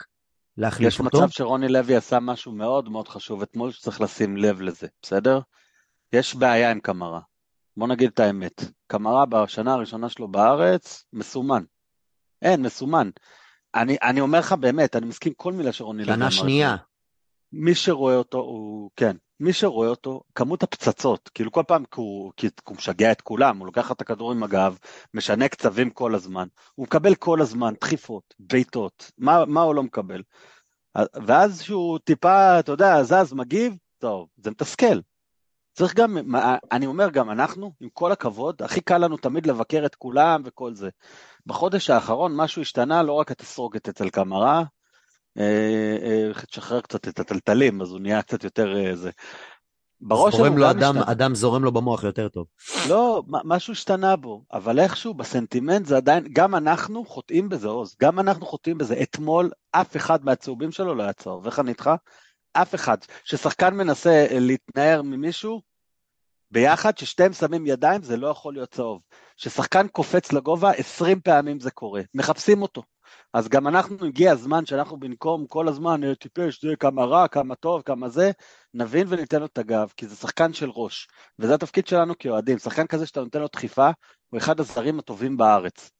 [0.59, 1.19] להחליף יש אותו.
[1.19, 5.41] מצב שרוני לוי עשה משהו מאוד מאוד חשוב אתמול שצריך לשים לב לזה, בסדר?
[6.13, 7.21] יש בעיה עם קמרה.
[7.77, 8.65] בוא נגיד את האמת.
[8.87, 11.63] קמרה בשנה הראשונה שלו בארץ, מסומן.
[12.43, 13.11] אין, מסומן.
[13.75, 16.31] אני, אני אומר לך באמת, אני מסכים כל מילה שרוני לוי אמר.
[16.31, 16.77] שנה שנייה.
[17.53, 22.33] מי שרואה אותו, הוא, כן, מי שרואה אותו, כמות הפצצות, כאילו כל פעם, כי הוא,
[22.37, 24.79] כי הוא משגע את כולם, הוא לוקח את הכדור עם הגב,
[25.15, 30.23] משנה קצבים כל הזמן, הוא מקבל כל הזמן דחיפות, בעיטות, מה, מה הוא לא מקבל?
[31.27, 35.01] ואז שהוא טיפה, אתה יודע, זז, מגיב, טוב, זה מתסכל.
[35.73, 36.19] צריך גם,
[36.73, 40.75] אני אומר גם אנחנו, עם כל הכבוד, הכי קל לנו תמיד לבקר את כולם וכל
[40.75, 40.89] זה.
[41.47, 44.63] בחודש האחרון משהו השתנה, לא רק התסרוקת אצל קמרה,
[46.51, 49.11] תשחרר קצת את הטלטלים, אז הוא נהיה קצת יותר אה, זה.
[50.01, 51.13] בראש שלו גם אדם, השתנה.
[51.13, 52.47] אדם זורם לו במוח יותר טוב.
[52.89, 58.19] לא, משהו השתנה בו, אבל איכשהו בסנטימנט זה עדיין, גם אנחנו חוטאים בזה, עוז, גם
[58.21, 59.03] אנחנו חוטאים בזה.
[59.03, 61.91] אתמול אף אחד מהצהובים שלו לא היה צהוב, איך אני איתך?
[62.53, 62.99] אף אחד.
[63.25, 65.63] כששחקן מנסה אה, להתנער ממישהו,
[66.51, 69.01] ביחד, ששתיהם שמים ידיים, זה לא יכול להיות צהוב.
[69.37, 72.03] כששחקן קופץ לגובה, 20 פעמים זה קורה.
[72.15, 72.83] מחפשים אותו.
[73.35, 77.55] אז גם אנחנו, הגיע הזמן שאנחנו במקום כל הזמן, "אה, טיפש, זה כמה רע, כמה
[77.55, 78.31] טוב, כמה זה,
[78.75, 81.09] נבין וניתן לו את הגב, כי זה שחקן של ראש.
[81.39, 82.59] וזה התפקיד שלנו כאוהדים.
[82.59, 83.91] שחקן כזה שאתה נותן לו דחיפה,
[84.31, 85.91] הוא אחד הזרים הטובים בארץ.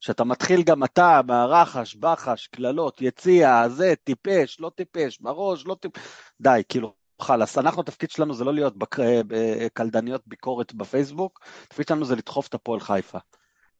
[0.00, 6.00] שאתה מתחיל גם אתה מהרחש, בחש, קללות, יציע, זה, טיפש, לא טיפש, בראש, לא טיפש.
[6.40, 7.58] די, כאילו, חלאס.
[7.58, 9.00] אנחנו, התפקיד שלנו זה לא להיות בק...
[9.00, 13.18] אה, בקלדניות ביקורת בפייסבוק, התפקיד שלנו זה לדחוף את הפועל חיפה.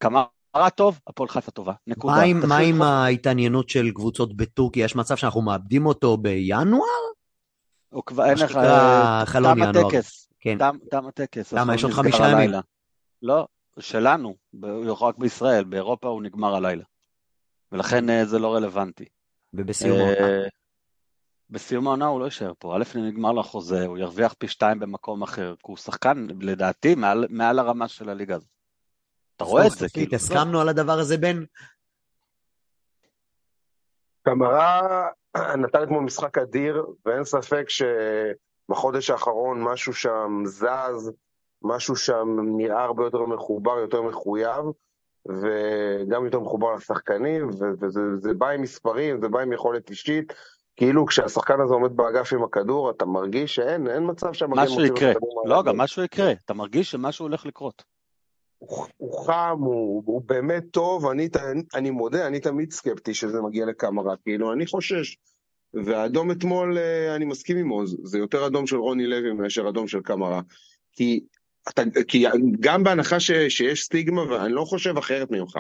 [0.01, 0.25] כמה
[0.57, 1.73] רע טוב, הפועל חיפה טובה.
[1.87, 2.15] נקודה.
[2.15, 2.83] מה עם- מה עם.
[2.83, 4.85] ההתעניינות של קבוצות בטורקיה?
[4.85, 6.83] יש מצב שאנחנו מאבדים אותו בינואר?
[7.89, 8.65] הוא כבר, אין מה לך, שנקרא
[9.21, 9.87] אה, חלון תם ינואר.
[9.87, 10.29] הטקס.
[10.41, 10.59] כן.
[10.59, 11.53] תם, תם הטקס.
[11.53, 12.51] למה, יש עוד חמישה ימים?
[13.23, 13.47] לא,
[13.79, 14.65] שלנו, ב-
[15.01, 16.85] רק בישראל, באירופה הוא נגמר הלילה.
[17.73, 19.05] ולכן אה, זה לא רלוונטי.
[19.55, 20.47] ובסיום אה, העונה.
[21.51, 22.77] בסיום העונה הוא לא יישאר פה.
[22.77, 27.27] א', נגמר לו החוזה, הוא ירוויח פי שתיים במקום אחר, כי הוא שחקן, לדעתי, מעל,
[27.31, 28.49] מעל הרמה של הליגה הזאת.
[29.39, 30.15] אתה רואה את זה, כאילו.
[30.15, 31.45] הסכמנו על הדבר הזה, בן?
[34.23, 41.13] קמרה נתן אתמול משחק אדיר, ואין ספק שבחודש האחרון משהו שם זז,
[41.63, 44.65] משהו שם נראה הרבה יותר מחובר, יותר מחויב,
[45.29, 50.33] וגם יותר מחובר לשחקנים, וזה זה בא עם מספרים, זה בא עם יכולת אישית.
[50.77, 54.93] כאילו כשהשחקן הזה עומד באגף עם הכדור, אתה מרגיש שאין אין מצב שהמגן משהו מוציא
[54.93, 55.13] את יקרה.
[55.45, 55.63] לא.
[55.63, 56.33] גם משהו יקרה.
[56.45, 57.98] אתה מרגיש שמשהו הולך לקרות.
[58.59, 61.29] הוא, הוא חם, הוא, הוא באמת טוב, אני,
[61.75, 65.17] אני, מודה, אני תמיד סקפטי שזה מגיע לקמרה, כאילו, אני חושש.
[65.75, 69.89] והאדום אתמול, אה, אני מסכים עם עוז, זה יותר אדום של רוני לוי מאשר אדום
[69.89, 70.41] של קמרה.
[70.93, 71.21] כי,
[71.69, 72.25] אתה, כי
[72.61, 75.59] גם בהנחה ש, שיש סטיגמה, ואני לא חושב אחרת ממך,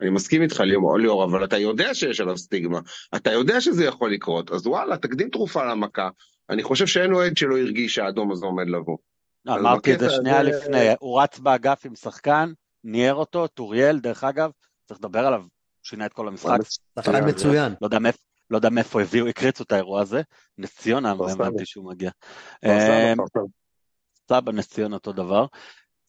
[0.00, 2.80] אני מסכים איתך ליאור, אבל אתה יודע שיש עליו סטיגמה,
[3.16, 6.08] אתה יודע שזה יכול לקרות, אז וואלה, תקדים תרופה למכה.
[6.50, 8.96] אני חושב שאין אוהד שלא הרגיש שהאדום הזה עומד לבוא.
[9.46, 12.52] אז אמרתי את זה שנייה הזה- לפני, הוא רץ באגף עם שחקן,
[12.84, 14.50] ניער אותו, טוריאל, דרך אגב,
[14.84, 15.44] צריך לדבר עליו
[15.82, 16.58] שינה את כל המשחק.
[16.98, 17.74] שחקן מצוין.
[17.80, 18.18] לא יודע מאיפה.
[18.50, 20.22] לא יודע מאיפה הביאו, הקריצו את האירוע הזה,
[20.58, 22.10] נס ציונה, הבנתי שהוא מגיע.
[22.64, 23.14] אה,
[24.28, 25.46] סבא, נס ציונה אותו דבר.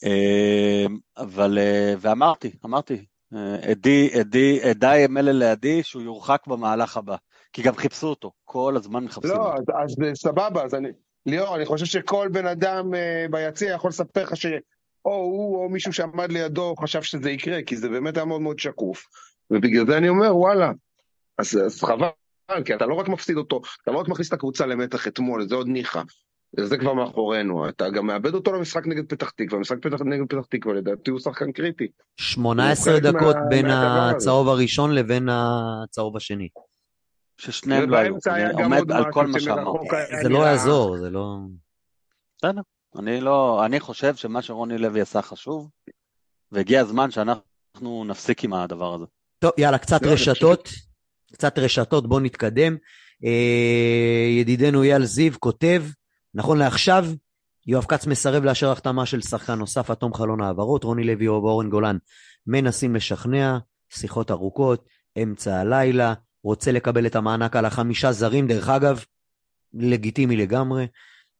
[0.03, 0.85] אה,
[1.17, 3.05] אבל, אה, ואמרתי, אמרתי,
[3.71, 7.15] עדי, עדי, עדיי מלל לידי שהוא יורחק במהלך הבא.
[7.53, 9.71] כי גם חיפשו אותו, כל הזמן מחפשים לא, אותו.
[9.73, 10.89] לא, אז, אז סבבה, אז אני...
[11.25, 14.51] ליאור, אני חושב שכל בן אדם uh, ביציע יכול לספר לך שאו
[15.03, 19.07] הוא או מישהו שעמד לידו חשב שזה יקרה, כי זה באמת היה מאוד מאוד שקוף.
[19.51, 20.71] ובגלל זה אני אומר, וואלה,
[21.38, 22.07] אז, אז חבל,
[22.65, 25.55] כי אתה לא רק מפסיד אותו, אתה לא רק מכניס את הקבוצה למתח אתמול, זה
[25.55, 26.01] עוד ניחא.
[26.60, 30.45] זה כבר מאחורינו, אתה גם מאבד אותו למשחק נגד פתח תקווה, משחק פתח, נגד פתח
[30.49, 31.88] תקווה לדעתי הוא שחקן קריטי.
[32.17, 36.47] 18 דקות מה, בין הצהוב הראשון לבין הצהוב השני.
[37.41, 39.88] ששניהם לא היו, אני עומד על כל מה שאמרתי.
[40.23, 41.38] זה לא יעזור, זה לא...
[42.38, 42.62] בסדר,
[42.99, 45.69] אני לא, אני חושב שמה שרוני לוי עשה חשוב,
[46.51, 49.06] והגיע הזמן שאנחנו נפסיק עם הדבר הזה.
[49.39, 50.69] טוב, יאללה, קצת לא, רשתות,
[51.34, 52.77] קצת רשתות, בואו נתקדם.
[53.25, 55.84] אה, ידידנו אייל זיו כותב,
[56.34, 57.06] נכון לעכשיו,
[57.67, 61.34] יואב כץ מסרב לאשר החתמה של שחקן נוסף עד תום חלון העברות, רוני לוי או
[61.34, 61.97] אורן גולן
[62.47, 63.58] מנסים לשכנע,
[63.89, 64.86] שיחות ארוכות,
[65.23, 69.04] אמצע הלילה, רוצה לקבל את המענק על החמישה זרים, דרך אגב,
[69.73, 70.88] לגיטימי לגמרי.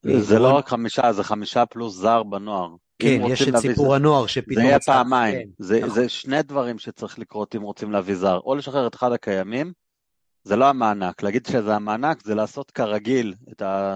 [0.02, 2.70] זה לא רק חמישה, זה חמישה פלוס זר בנוער.
[3.00, 3.96] כן, יש את סיפור.
[3.96, 4.56] הנוער שפתאום...
[4.56, 5.90] זה יהיה פעמיים, כן, זה, נכון.
[5.90, 9.74] זה שני דברים שצריך לקרות אם רוצים להביא זר, או לשחרר את אחד הקיימים,
[10.44, 13.96] זה לא המענק, להגיד שזה המענק זה לעשות כרגיל את, ה,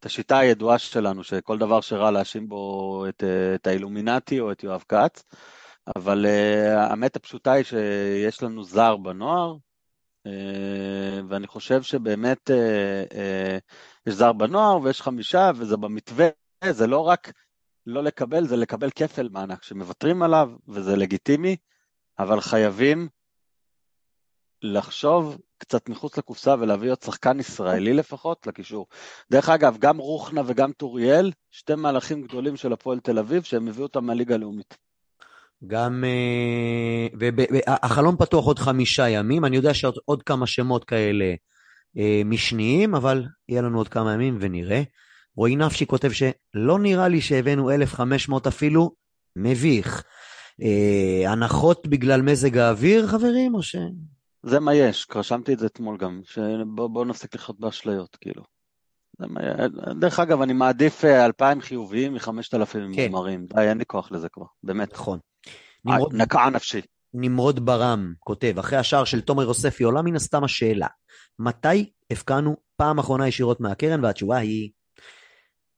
[0.00, 4.84] את השיטה הידועה שלנו, שכל דבר שרע להאשים בו את, את האילומינטי או את יואב
[4.88, 5.24] כץ,
[5.96, 9.67] אבל uh, האמת הפשוטה היא שיש לנו זר בנוער, אה,
[11.28, 13.58] ואני חושב שבאמת אה, אה,
[14.06, 16.28] יש זר בנוער ויש חמישה, וזה במתווה,
[16.70, 17.32] זה לא רק
[17.86, 21.56] לא לקבל, זה לקבל כפל מענק שמוותרים עליו, וזה לגיטימי,
[22.18, 23.08] אבל חייבים
[24.62, 28.86] לחשוב קצת מחוץ לקופסה ולהביא עוד שחקן ישראלי לפחות לקישור.
[29.30, 33.86] דרך אגב, גם רוחנה וגם טוריאל, שתי מהלכים גדולים של הפועל תל אביב, שהם הביאו
[33.86, 34.87] אותם מהליגה הלאומית.
[35.66, 36.04] גם...
[37.66, 41.34] והחלון פתוח עוד חמישה ימים, אני יודע שעוד עוד כמה שמות כאלה
[41.98, 44.82] אה, משניים, אבל יהיה לנו עוד כמה ימים ונראה.
[45.36, 48.90] רועי נפשי כותב שלא נראה לי שהבאנו 1,500 אפילו,
[49.36, 50.04] מביך.
[50.62, 53.76] אה, הנחות בגלל מזג האוויר, חברים, או ש...
[54.42, 58.42] זה מה יש, רשמתי את זה אתמול גם, שבואו נפסיק לחיות באשליות, כאילו.
[60.00, 63.10] דרך אגב, אני מעדיף 2,000 חיוביים מ-5,000 כן.
[63.10, 63.46] מומרים.
[63.46, 64.92] די, אין לי כוח לזה כבר, באמת.
[64.92, 65.18] נכון.
[65.84, 66.80] נמרוד, נקעה נפשי.
[67.14, 70.86] נמרוד ברם כותב, אחרי השער של תומר יוספי עולה מן הסתם השאלה,
[71.38, 74.04] מתי הבקענו פעם אחרונה ישירות מהקרן?
[74.04, 74.70] והתשובה היא,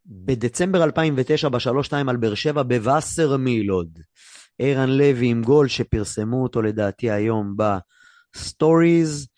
[0.06, 3.98] בדצמבר 2009 בשלוש-שתיים על באר שבע בווסרמיל עוד.
[4.58, 9.28] ערן לוי עם גול שפרסמו אותו לדעתי היום ב stories,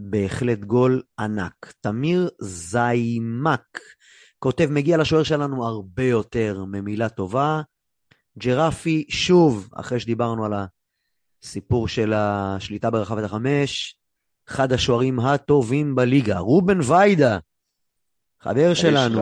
[0.00, 1.72] ובהחלט גול ענק.
[1.80, 3.80] תמיר זיימק
[4.38, 7.62] כותב, מגיע לשוער שלנו הרבה יותר ממילה טובה.
[8.38, 10.52] ג'רפי, שוב, אחרי שדיברנו על
[11.42, 13.96] הסיפור של השליטה ברחבת החמש,
[14.48, 17.38] אחד השוערים הטובים בליגה, רובן ויידה,
[18.40, 19.20] חבר שלנו.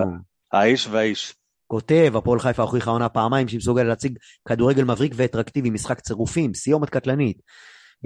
[0.53, 1.35] האיש והאיש.
[1.67, 6.91] כותב, הפועל חיפה הוכיחה עונה פעמיים שהיא מסוגלת להציג כדורגל מבריק ואטרקטיבי, משחק צירופים, סיומת
[6.91, 7.41] קטלנית.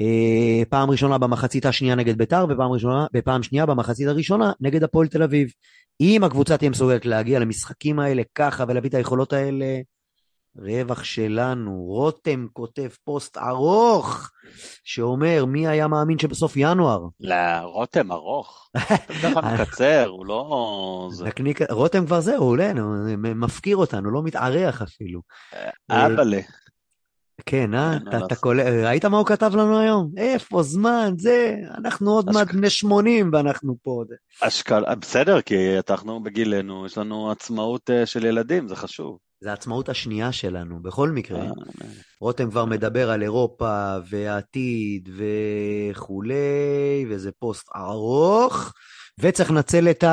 [0.00, 5.08] אה, פעם ראשונה במחצית השנייה נגד ביתר, ופעם ראשונה, בפעם שנייה במחצית הראשונה נגד הפועל
[5.08, 5.50] תל אביב.
[6.00, 9.80] אם הקבוצה תהיה מסוגלת להגיע למשחקים האלה ככה ולהביא את היכולות האלה,
[10.56, 11.84] רווח שלנו.
[11.86, 14.30] רותם כותב פוסט ארוך
[14.84, 17.06] שאומר, מי היה מאמין שבסוף ינואר?
[17.20, 18.70] לא, רותם ארוך.
[19.20, 21.08] כלל מקצר, הוא לא...
[21.70, 22.56] רותם כבר זהו, הוא
[23.16, 25.20] מפקיר אותנו, לא מתארח אפילו.
[25.90, 26.40] אבאלה.
[27.46, 27.96] כן, אה?
[28.26, 30.10] אתה קולט, ראית מה הוא כתב לנו היום?
[30.16, 34.04] איפה זמן, זה, אנחנו עוד מעט בני 80 ואנחנו פה.
[34.40, 35.54] אשכרה, בסדר, כי
[35.90, 39.18] אנחנו בגילנו, יש לנו עצמאות אה, של ילדים, זה חשוב.
[39.40, 41.40] זה העצמאות השנייה שלנו, בכל מקרה.
[41.40, 41.50] אה,
[42.20, 48.72] רותם כבר מדבר על אירופה והעתיד וכולי, וזה פוסט ארוך,
[49.20, 50.04] וצריך לנצל את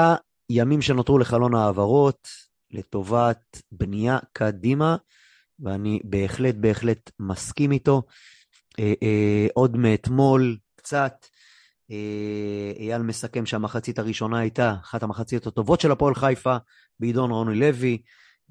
[0.49, 2.27] הימים שנותרו לחלון העברות
[2.71, 4.95] לטובת בנייה קדימה,
[5.59, 8.01] ואני בהחלט בהחלט מסכים איתו.
[8.79, 11.25] אה, אה, עוד מאתמול קצת,
[11.91, 16.57] אה, אייל מסכם שהמחצית הראשונה הייתה אחת המחציות הטובות של הפועל חיפה
[16.99, 18.01] בעידון רוני לוי.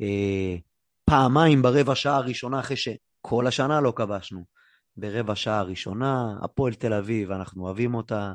[0.00, 0.56] אה,
[1.04, 4.44] פעמיים ברבע שעה הראשונה, אחרי שכל השנה לא כבשנו.
[4.96, 8.32] ברבע שעה הראשונה, הפועל תל אביב, אנחנו אוהבים אותה.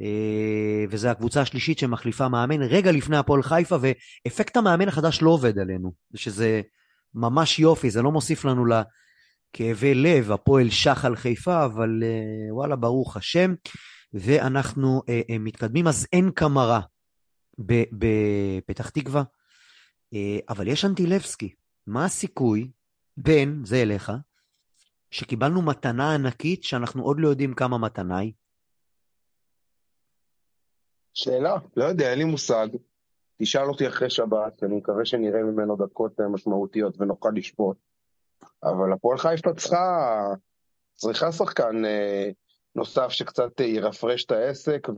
[0.00, 5.58] אה, וזו הקבוצה השלישית שמחליפה מאמן רגע לפני הפועל חיפה, ואפקט המאמן החדש לא עובד
[5.58, 6.60] עלינו, שזה
[7.14, 8.64] ממש יופי, זה לא מוסיף לנו
[9.52, 13.54] כאבי לב, הפועל שחל חיפה, אבל אה, וואלה, ברוך השם.
[14.14, 16.80] ואנחנו אה, אה, מתקדמים, אז אין קמרה
[17.58, 19.22] בפתח תקווה,
[20.48, 21.54] אבל יש אנטילבסקי.
[21.86, 22.70] מה הסיכוי
[23.16, 24.12] בין, זה אליך,
[25.10, 28.32] שקיבלנו מתנה ענקית שאנחנו עוד לא יודעים כמה מתנה היא?
[31.14, 32.68] שאלה, לא יודע, אין לי מושג.
[33.38, 37.76] תשאל אותי אחרי שבת, אני מקווה שנראה ממנו דקות אה, משמעותיות ונוכל לשפוט.
[38.62, 40.26] אבל הפועל חיפה צריכה,
[40.94, 42.30] צריכה שחקן אה,
[42.74, 44.88] נוסף שקצת אה, ירפרש את העסק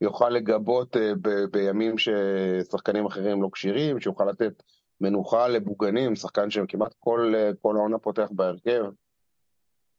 [0.00, 1.12] ויוכל לגבות אה,
[1.50, 4.62] בימים ששחקנים אחרים לא כשירים, שיוכל לתת
[5.00, 8.84] מנוחה לבוגנים, שחקן שכמעט כל, אה, כל העונה פותח בהרכב,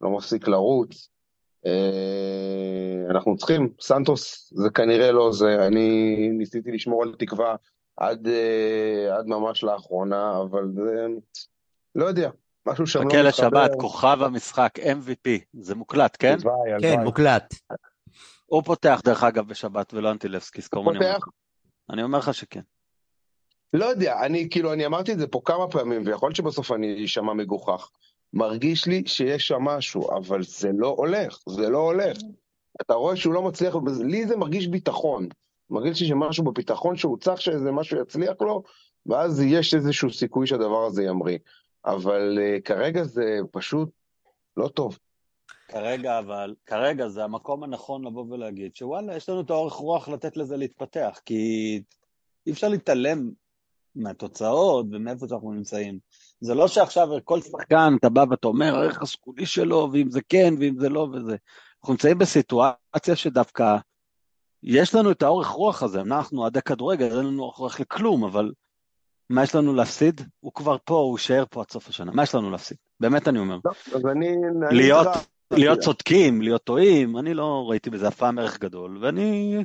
[0.01, 1.09] לא מפסיק לרוץ.
[3.09, 7.55] אנחנו צריכים, סנטוס זה כנראה לא זה, אני ניסיתי לשמור על תקווה
[7.97, 8.27] עד,
[9.11, 11.07] עד ממש לאחרונה, אבל זה,
[11.95, 12.29] לא יודע,
[12.67, 13.47] משהו שם לא חכה מתחבר.
[13.47, 16.37] לשבת, כוכב המשחק, MVP, זה מוקלט, כן?
[16.41, 17.05] הלוואי, כן, הלוואי.
[17.05, 17.53] מוקלט.
[18.45, 21.17] הוא פותח דרך אגב בשבת ולא אנטילבסקי, זכור מה אני אומר?
[21.17, 21.27] לך.
[21.89, 22.61] אני אומר לך שכן.
[23.73, 27.05] לא יודע, אני כאילו, אני אמרתי את זה פה כמה פעמים, ויכול להיות שבסוף אני
[27.05, 27.89] אשמע מגוחך.
[28.33, 32.17] מרגיש לי שיש שם משהו, אבל זה לא הולך, זה לא הולך.
[32.81, 33.75] אתה רואה שהוא לא מצליח,
[34.05, 35.27] לי זה מרגיש ביטחון.
[35.69, 38.63] מרגיש לי שמשהו בביטחון שהוא צריך שאיזה משהו יצליח לו,
[39.05, 41.37] ואז יש איזשהו סיכוי שהדבר הזה ימריא.
[41.85, 43.89] אבל uh, כרגע זה פשוט
[44.57, 44.97] לא טוב.
[45.67, 50.37] כרגע אבל, כרגע זה המקום הנכון לבוא ולהגיד שוואלה, יש לנו את האורך רוח לתת
[50.37, 51.81] לזה להתפתח, כי
[52.47, 53.31] אי אפשר להתעלם
[53.95, 55.99] מהתוצאות ומאיפה שאנחנו נמצאים.
[56.39, 60.53] זה לא שעכשיו כל שחקן, אתה בא ואתה אומר, הערך הסגולי שלו, ואם זה כן,
[60.59, 61.35] ואם זה לא, וזה.
[61.79, 63.77] אנחנו נמצאים בסיטואציה שדווקא
[64.63, 68.51] יש לנו את האורך רוח הזה, אנחנו אוהדי כדורגל, אין לנו אורך רוח לכלום, אבל
[69.29, 70.21] מה יש לנו להפסיד?
[70.39, 72.11] הוא כבר פה, הוא יישאר פה עד סוף השנה.
[72.11, 72.77] מה יש לנו להפסיד?
[72.99, 73.57] באמת אני אומר.
[73.65, 74.27] לא, אז אני...
[74.27, 75.19] אני להיות, איתך.
[75.51, 79.57] להיות צודקים, להיות טועים, אני לא ראיתי בזה אף פעם ערך גדול, ואני,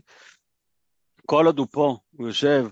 [1.27, 2.67] כל עוד הוא פה, הוא יושב,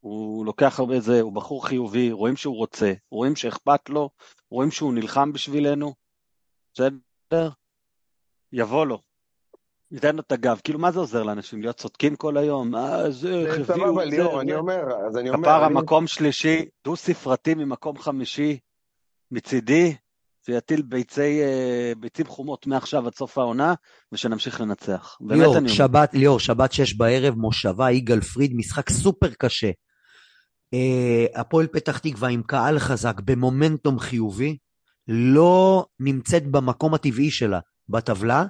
[0.00, 4.10] הוא לוקח הרבה זה, הוא בחור חיובי, רואים שהוא רוצה, רואים שאכפת לו,
[4.50, 5.94] רואים שהוא נלחם בשבילנו,
[6.74, 7.48] בסדר?
[8.52, 8.98] יבוא לו.
[9.94, 12.74] ייתן לו את הגב, כאילו מה זה עוזר לאנשים להיות צודקים כל היום?
[12.76, 14.54] אה, זה, איך זה הביאו סבבה, את זה, ליאור, אני.
[14.54, 15.42] אומר, אז אני אומר...
[15.48, 18.58] כפרה אני- מקום שלישי, דו ספרתי ממקום חמישי,
[19.30, 19.94] מצידי,
[20.46, 23.74] שיטיל ביצי, אה, ביצים חומות מעכשיו עד סוף העונה,
[24.12, 25.16] ושנמשיך לנצח.
[25.20, 25.68] באמת ליאור, אני.
[25.68, 29.70] שבת, ליאור, שבת שש בערב, מושבה, יגאל פריד, משחק סופר קשה.
[30.74, 34.56] אה, הפועל פתח תקווה עם קהל חזק, במומנטום חיובי,
[35.08, 38.44] לא נמצאת במקום הטבעי שלה בטבלה,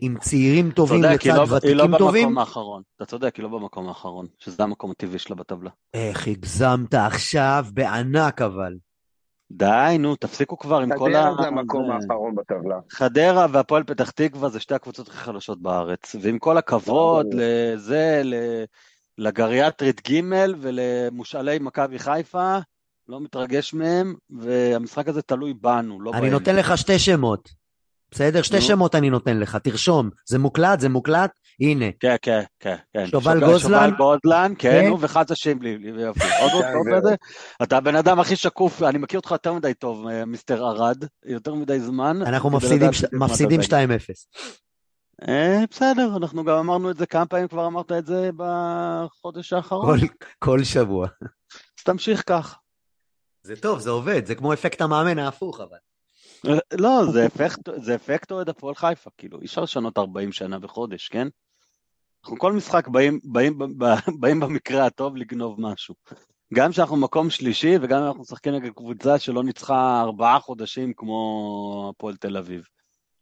[0.00, 2.22] עם צעירים טובים צודק, לצד לא, היא לא ותיקים טובים.
[2.22, 2.82] במקום האחרון.
[2.96, 5.70] אתה צודק, היא לא במקום האחרון, שזה המקום הטבעי שלה בטבלה.
[5.94, 8.74] איך הגזמת עכשיו, בענק אבל.
[9.50, 11.22] די, נו, תפסיקו כבר עם כל ה...
[11.22, 12.78] חדרה זה המקום האחרון בטבלה.
[12.90, 16.16] חדרה והפועל פתח תקווה זה שתי הקבוצות הכי חלשות בארץ.
[16.20, 17.26] ועם כל הכבוד.
[17.32, 18.22] לזה,
[19.18, 20.20] לגריאטרית ג'
[20.60, 22.58] ולמושאלי מכבי חיפה,
[23.08, 26.30] לא מתרגש מהם, והמשחק הזה תלוי בנו, לא אני בהם.
[26.30, 27.50] נותן לך שתי שמות.
[28.10, 28.42] בסדר?
[28.42, 28.60] שתי.
[28.60, 30.10] שמות אני נותן לך, תרשום.
[30.28, 31.84] זה מוקלט, זה מוקלט, הנה.
[32.00, 33.06] כן, כן, כן, כן.
[33.06, 33.90] שובל גוזלן?
[33.90, 34.88] שובל גוזלן, כן, כן.
[34.88, 34.98] נו.
[36.40, 37.14] עוד עוד כן?
[37.62, 41.54] אתה הבן אדם הכי שקוף, אני מכיר אותך יותר מדי טוב, אה, מיסטר ארד, יותר
[41.54, 42.22] מדי זמן.
[42.22, 43.70] אנחנו מפסידים לדעת ש- בדיוק מה אתה מפסידים תגיד.
[43.70, 44.26] 2-0.
[45.28, 49.98] אה, בסדר, אנחנו גם אמרנו את זה כמה פעמים, כבר אמרת את זה בחודש האחרון.
[50.38, 51.08] כל שבוע.
[51.78, 52.58] אז תמשיך כך.
[53.42, 55.76] זה טוב, זה עובד, זה כמו אפקט המאמן ההפוך, אבל.
[56.78, 61.08] לא, זה אפקט, זה אפקט אוהד הפועל חיפה, כאילו, אי אפשר לשנות 40 שנה בחודש,
[61.08, 61.28] כן?
[62.24, 63.58] אנחנו כל משחק באים, באים,
[64.20, 65.94] באים במקרה הטוב לגנוב משהו.
[66.54, 72.16] גם כשאנחנו מקום שלישי וגם אנחנו משחקים נגד קבוצה שלא ניצחה ארבעה חודשים כמו הפועל
[72.16, 72.64] תל אביב.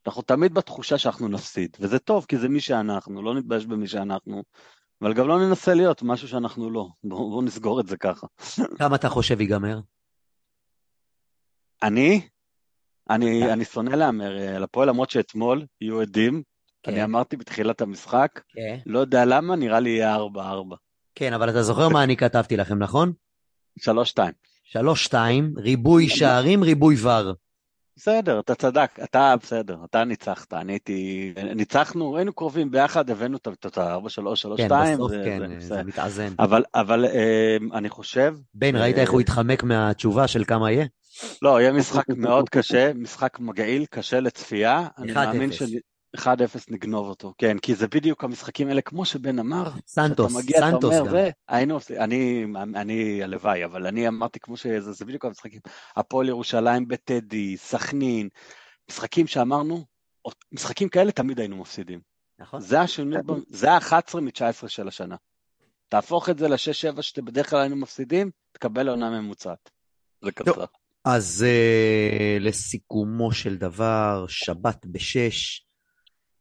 [0.06, 4.42] אנחנו תמיד בתחושה שאנחנו נפסיד, וזה טוב כי זה מי שאנחנו, לא נתבייש במי שאנחנו,
[5.02, 6.88] אבל גם לא ננסה להיות משהו שאנחנו לא.
[7.04, 8.27] בואו בוא נסגור את זה ככה.
[8.79, 9.81] כמה אתה חושב ייגמר?
[11.83, 12.29] אני,
[13.11, 16.42] אני, אני שונא להמר אה, על הפועל, למרות שאתמול יהיו עדים,
[16.83, 16.92] כן.
[16.92, 18.79] אני אמרתי בתחילת המשחק, כן.
[18.87, 20.19] לא יודע למה, נראה לי יהיה 4-4.
[21.15, 23.13] כן, אבל אתה זוכר מה אני כתבתי לכם, נכון?
[23.81, 23.83] 3-2.
[24.73, 25.15] 3-2,
[25.57, 27.33] ריבוי שערים, ריבוי ור.
[27.96, 33.46] בסדר, אתה צדק, אתה בסדר, אתה ניצחת, אני הייתי, ניצחנו, היינו קרובים ביחד, הבאנו את
[33.46, 33.98] התוצאה 4-3,
[34.34, 35.82] 3-2, כן, בסוף זה- כן, זה.
[35.82, 36.28] מתאזן.
[36.38, 40.86] אבל, אבל אה, אני חושב, בן, ראית אה, איך הוא התחמק מהתשובה של כמה יהיה?
[41.42, 45.16] לא, יהיה משחק מאוד קשה, משחק מגעיל, קשה לצפייה, אני 1-0.
[46.27, 46.56] מאמין ש...
[46.56, 50.58] 1-0 נגנוב אותו, כן, כי זה בדיוק המשחקים האלה, כמו שבן אמר, סנטוס, שאתה מגיע,
[50.58, 51.10] אתה סנטוס אומר, גם.
[51.10, 55.60] זה, היינו, עושים- אני, אני הלוואי, אבל אני אמרתי כמו שזה, זה בדיוק המשחקים,
[55.96, 58.29] הפועל ירושלים בטדי, סכנין,
[58.90, 59.85] משחקים שאמרנו,
[60.52, 62.00] משחקים כאלה תמיד היינו מפסידים.
[62.38, 62.60] נכון.
[62.60, 65.17] זה השינוי, זה ה-11 מ-19 של השנה.
[65.88, 69.71] תהפוך את זה ל-6-7 שבדרך כלל היינו מפסידים, תקבל עונה ממוצעת.
[70.23, 70.65] זה קצר.
[71.04, 75.67] אז uh, לסיכומו של דבר, שבת בשש,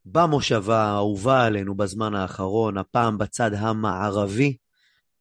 [0.06, 4.58] במושבה האהובה עלינו בזמן האחרון, הפעם בצד המערבי,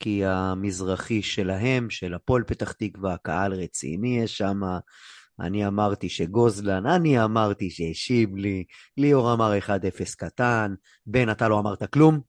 [0.01, 4.61] כי המזרחי שלהם, של הפועל פתח תקווה, קהל רציני יש שם.
[5.41, 8.65] אני אמרתי שגוזלן, אני אמרתי ששיבלי,
[8.97, 9.71] ליאור אמר 1-0
[10.17, 10.75] קטן,
[11.07, 12.21] בן, אתה לא אמרת כלום,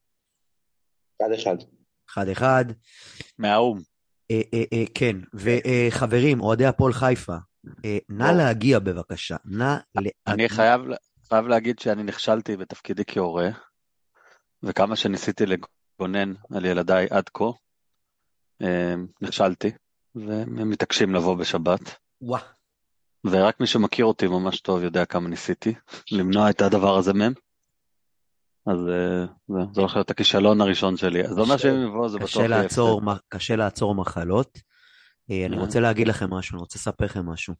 [1.21, 1.55] אחד אחד.
[2.09, 2.43] 1-1.
[3.39, 3.79] מהאו"ם.
[4.31, 7.35] אה, אה, אה, כן, וחברים, אוהדי הפועל חיפה,
[8.09, 8.37] נא בוא.
[8.37, 10.11] להגיע בבקשה, נא להגיע.
[10.27, 10.81] אני חייב,
[11.33, 13.49] חייב להגיד שאני נכשלתי בתפקידי כהורה,
[14.63, 17.45] וכמה שניסיתי לגונן על ילדיי עד כה,
[18.61, 19.71] אה, נכשלתי,
[20.15, 21.79] והם מתעקשים לבוא בשבת.
[22.21, 22.43] וואו,
[23.25, 25.73] ורק מי שמכיר אותי ממש טוב יודע כמה ניסיתי
[26.11, 27.33] למנוע את הדבר הזה מהם.
[28.65, 31.23] אז אה, זה, זה הולך להיות הכישלון הראשון שלי.
[31.23, 32.81] אז זה אומר שאם יבוא זה בטוח יהיה הפסד.
[33.29, 34.59] קשה לעצור מחלות.
[35.31, 35.61] אה, אני אה.
[35.61, 37.53] רוצה להגיד לכם משהו, אני רוצה לספר לכם משהו.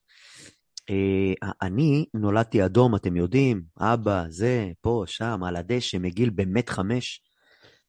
[0.90, 7.22] אה, אני נולדתי אדום, אתם יודעים, אבא, זה, פה, שם, על הדשא, מגיל באמת חמש,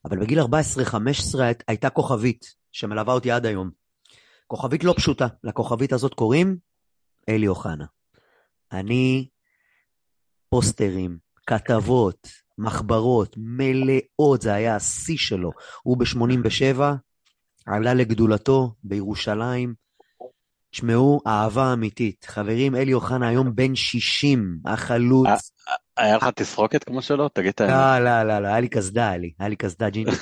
[0.05, 0.45] אבל בגיל 14-15
[1.40, 3.70] הי- הייתה כוכבית שמלווה אותי עד היום.
[4.47, 6.57] כוכבית לא פשוטה, לכוכבית הזאת קוראים
[7.28, 7.84] אלי אוחנה.
[8.72, 9.28] אני,
[10.49, 12.28] פוסטרים, כתבות,
[12.59, 15.51] מחברות, מלאות, זה היה השיא שלו.
[15.82, 16.80] הוא ב-87,
[17.66, 19.84] עלה לגדולתו בירושלים.
[20.75, 22.27] תשמעו, אהבה אמיתית.
[22.29, 25.53] חברים, אלי אוחנה היום בן 60, החלוץ.
[25.97, 27.29] היה לך תסרוקת כמו שלו?
[27.29, 27.72] תגיד את האמת.
[27.72, 30.16] לא, לא, לא, לא, היה לי קסדה, היה לי, היה לי קסדה ג'ינג'י.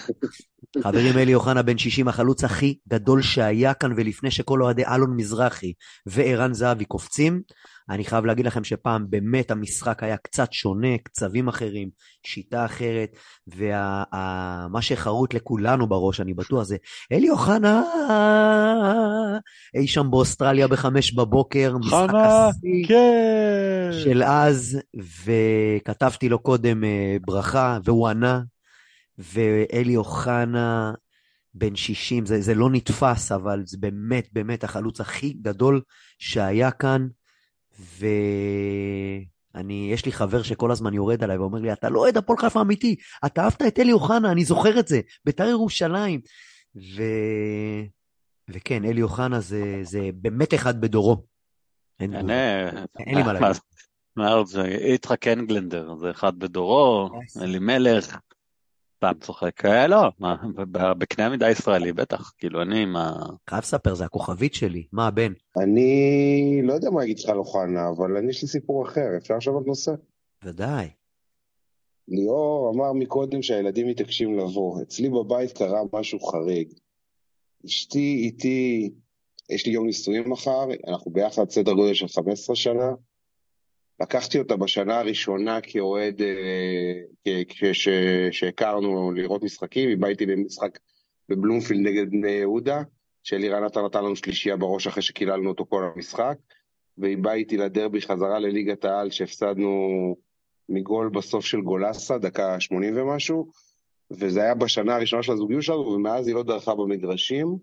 [0.82, 5.72] חברים, אלי אוחנה בן 60, החלוץ הכי גדול שהיה כאן, ולפני שכל אוהדי אלון מזרחי
[6.07, 7.42] וערן זהבי קופצים,
[7.93, 11.88] אני חייב להגיד לכם שפעם באמת המשחק היה קצת שונה, קצבים אחרים,
[12.26, 13.16] שיטה אחרת,
[13.47, 16.76] ומה שחרוט לכולנו בראש, אני בטוח, זה
[17.12, 17.82] אלי אוחנה,
[19.74, 22.88] אי שם באוסטרליה בחמש בבוקר, משחק השיא.
[22.88, 23.90] כן.
[24.05, 24.78] של אז,
[25.24, 28.40] וכתבתי לו קודם אה, ברכה, והוא ענה,
[29.18, 30.93] ואלי אוחנה,
[31.55, 35.80] בן 60, זה, זה לא נתפס, אבל זה באמת באמת החלוץ הכי גדול
[36.18, 37.07] שהיה כאן,
[37.80, 39.24] ואני,
[39.92, 42.96] יש לי חבר שכל הזמן יורד עליי ואומר לי, אתה לא אוהד הפועל חיפה אמיתי,
[43.26, 46.20] אתה אהבת את אלי אוחנה, אני זוכר את זה, בית"ר ירושלים.
[46.76, 47.02] ו...
[48.48, 51.24] וכן, אלי אוחנה זה, זה באמת אחד בדורו.
[52.00, 52.30] אין אין,
[52.98, 53.62] אין לי מה להגיד.
[54.16, 57.10] מה זה, יצחק אנגלנדר, זה אחד בדורו,
[57.42, 58.18] אלימלך,
[59.03, 60.11] סתם צוחק, אה, לא,
[60.98, 63.12] בקנה המידה הישראלי, בטח, כאילו אני עם ה...
[63.50, 64.86] חייב לספר, זה הכוכבית שלי.
[64.92, 65.32] מה, בן?
[65.62, 69.36] אני לא יודע מה להגיד לך על אוחנה, אבל אני יש לי סיפור אחר, אפשר
[69.36, 69.92] לשנות נושא?
[70.44, 70.88] ודאי.
[72.09, 74.82] ליאור אמר מקודם שהילדים מתעקשים לבוא.
[74.82, 76.72] אצלי בבית קרה משהו חריג.
[77.66, 78.90] אשתי איתי,
[79.50, 82.92] יש לי יום נישואים מחר, אנחנו ביחד סדר גודל של 15 שנה.
[84.01, 87.88] לקחתי אותה בשנה הראשונה כאוהד, אה, כ- כש-
[88.30, 90.78] שהכרנו לראות משחקים, היא באה איתי במשחק
[91.28, 92.82] בבלומפילד נגד בני יהודה,
[93.22, 96.36] שאלירן עטר נתן לנו שלישייה בראש אחרי שקיללנו אותו כל המשחק,
[96.99, 99.78] והיא באה איתי לדרבי חזרה לליגת העל שהפסדנו
[100.68, 103.49] מגול בסוף של גולסה, דקה 80 ומשהו,
[104.11, 107.57] וזה היה בשנה הראשונה של הזוגיות שלנו, ומאז היא לא דרכה במגרשים.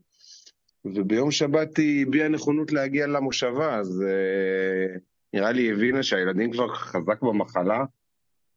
[0.86, 4.98] וביום שבת היא הביעה נכונות להגיע למושבה, אז אה,
[5.34, 7.84] נראה לי היא הבינה שהילדים כבר חזק במחלה,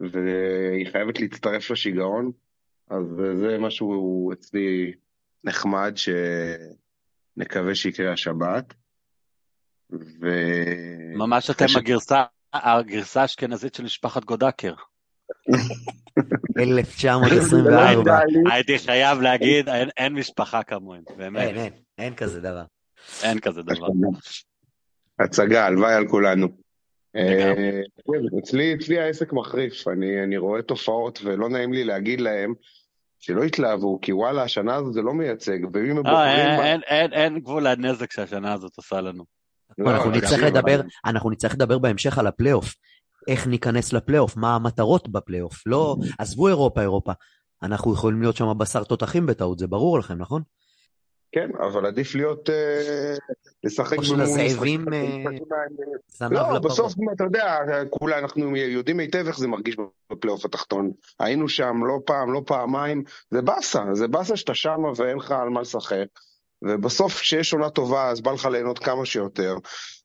[0.01, 2.31] והיא חייבת להצטרף לשיגעון,
[2.91, 3.05] אז
[3.41, 4.93] זה משהו אצלי
[5.45, 5.95] נחמד,
[7.37, 8.75] שנקווה שיקרה השבת.
[9.93, 10.27] ו...
[11.15, 14.75] ממש אתם ש- הגרסה, הגרסה האשכנזית של משפחת גודקר.
[16.59, 18.19] 1924.
[18.51, 22.65] הייתי חייב להגיד, אין, אין משפחה כמוהם, באמת, אין, אין, אין כזה דבר.
[23.23, 23.87] אין כזה דבר.
[25.23, 26.49] הצגה, הלוואי על כולנו.
[27.17, 32.55] אה, כן, אצלי, אצלי העסק מחריף, אני, אני רואה תופעות ולא נעים לי להגיד להם
[33.19, 36.39] שלא יתלהבו, כי וואלה, השנה הזאת זה לא מייצג, ואם הם לא, בוחרים...
[36.39, 39.25] אין, אין, אין, אין גבול לנזק שהשנה הזאת עושה לנו.
[39.79, 42.75] לא, אנחנו נצטרך תקשיב, לדבר, אנחנו נצטרך לדבר בהמשך על הפלייאוף.
[43.29, 45.67] איך ניכנס לפלייאוף, מה המטרות בפלייאוף.
[45.67, 47.13] לא, עזבו אירופה, אירופה.
[47.63, 50.43] אנחנו יכולים להיות שם בשר תותחים בטעות, זה ברור לכם, נכון?
[51.33, 53.15] כן, אבל עדיף להיות, אה,
[53.65, 55.25] לשחק או של הזאבים, אה.
[56.09, 56.59] זנב לא.
[56.59, 57.59] בסוף, אתה יודע,
[57.91, 59.77] כולה אנחנו יודעים היטב איך זה מרגיש
[60.13, 60.91] בפלייאוף התחתון.
[61.21, 65.49] היינו שם לא פעם, לא פעמיים, זה באסה, זה באסה שאתה שמה ואין לך על
[65.49, 66.07] מה לשחק.
[66.63, 69.57] ובסוף, כשיש עונה טובה, אז בא לך ליהנות כמה שיותר,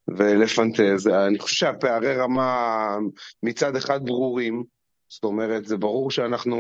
[0.08, 1.08] ולפנטז.
[1.08, 2.98] אני חושב שהפערי רמה
[3.44, 4.64] מצד אחד ברורים,
[5.10, 6.58] זאת אומרת, זה ברור שאנחנו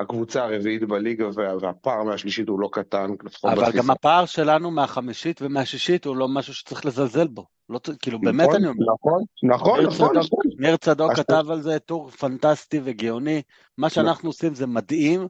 [0.00, 3.72] הקבוצה הרביעית בליגה, וה- והפער מהשלישית הוא לא קטן, לפחות אבל.
[3.72, 7.46] גם הפער שלנו מהחמישית ומהשישית הוא לא משהו שצריך לזלזל בו.
[7.68, 8.84] לא, כאילו, באמת נכון, אני אומר.
[8.94, 10.44] נכון, נכון, ניר נכון, צדוק- נכון.
[10.58, 13.42] ניר צדוק אז כתב על זה טור פנטסטי וגאוני.
[13.78, 15.26] מה שאנחנו עושים זה מדהים,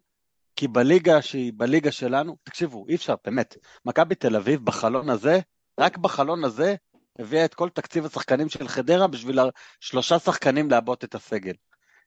[0.56, 3.56] כי בליגה שהיא בליגה שלנו, תקשיבו, אי אפשר, באמת.
[3.84, 5.40] מכבי תל אביב בחלון הזה,
[5.80, 6.74] רק בחלון הזה,
[7.18, 9.38] הביאה את כל תקציב השחקנים של חדרה בשביל
[9.80, 11.52] שלושה שחקנים לעבות את הסגל.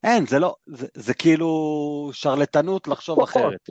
[0.05, 3.21] אין, זה לא, זה, זה כאילו שרלטנות לחשוב.
[3.21, 3.69] אחרת.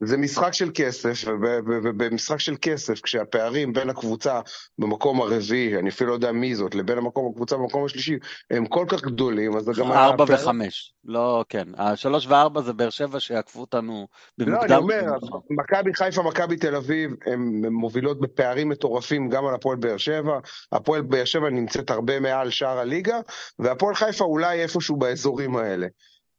[0.00, 4.40] זה משחק של כסף, וב- וב- ובמשחק של כסף, כשהפערים בין הקבוצה
[4.78, 8.16] במקום הרביעי, אני אפילו לא יודע מי זאת, לבין המקום, הקבוצה במקום השלישי,
[8.50, 9.92] הם כל כך גדולים, אז זה גם...
[9.92, 11.68] ארבע וחמש, לא, כן.
[11.76, 14.76] השלוש וארבע זה באר שבע שיעקפו אותנו לא, אני במוקדם.
[14.82, 15.02] אומר.
[15.50, 20.38] מכבי מכבי חיפה, מכבי תל אביב, הן מובילות בפערים מטורפים גם על הפועל באר שבע.
[20.72, 23.20] הפועל באר שבע נמצאת הרבה מעל שאר הליגה,
[23.58, 25.86] והפועל חיפה אולי איפשהו באזורים האלה.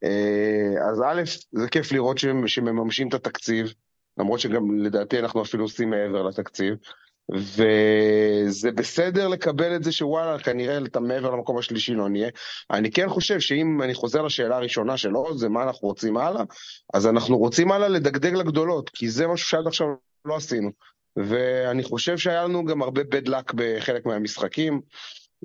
[0.03, 1.21] אה, אז א',
[1.51, 3.73] זה כיף לראות שמממשים את התקציב,
[4.17, 6.75] למרות שגם לדעתי אנחנו אפילו עושים מעבר לתקציב.
[7.31, 12.29] וזה בסדר לקבל את זה שוואלה, כנראה אתה מעבר למקום השלישי לא נהיה.
[12.71, 16.43] אני כן חושב שאם אני חוזר לשאלה הראשונה שלו, זה מה אנחנו רוצים הלאה,
[16.93, 19.87] אז אנחנו רוצים הלאה לדגדג לגדולות, כי זה משהו שעד עכשיו
[20.25, 20.71] לא עשינו.
[21.15, 24.81] ואני חושב שהיה לנו גם הרבה bad luck בחלק מהמשחקים.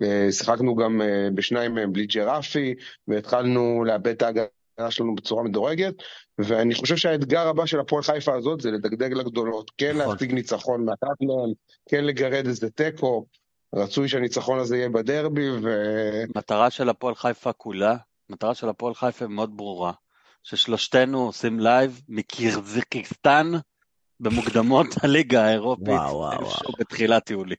[0.03, 2.74] אה, שיחקנו גם אה, בשניים מהם בלי ג'רפי,
[3.09, 5.95] והתחלנו לאבד את ההגנה שלנו בצורה מדורגת,
[6.38, 10.12] ואני חושב שהאתגר הבא של הפועל חיפה הזאת זה לדגדג לגדולות, כן נכון.
[10.12, 11.53] להשיג ניצחון מהם,
[11.88, 13.26] כן לגרד איזה תיקו,
[13.74, 15.68] רצוי שהניצחון הזה יהיה בדרבי, ו...
[16.36, 17.97] מטרה של הפועל חיפה כולה,
[18.30, 19.92] מטרה של הפועל חיפה מאוד ברורה,
[20.42, 23.52] ששלושתנו עושים live מקירגיזסטן
[24.20, 26.72] במוקדמות הליגה האירופית, וואו, וואו, איפשהו וואו.
[26.78, 27.54] בתחילת יולי.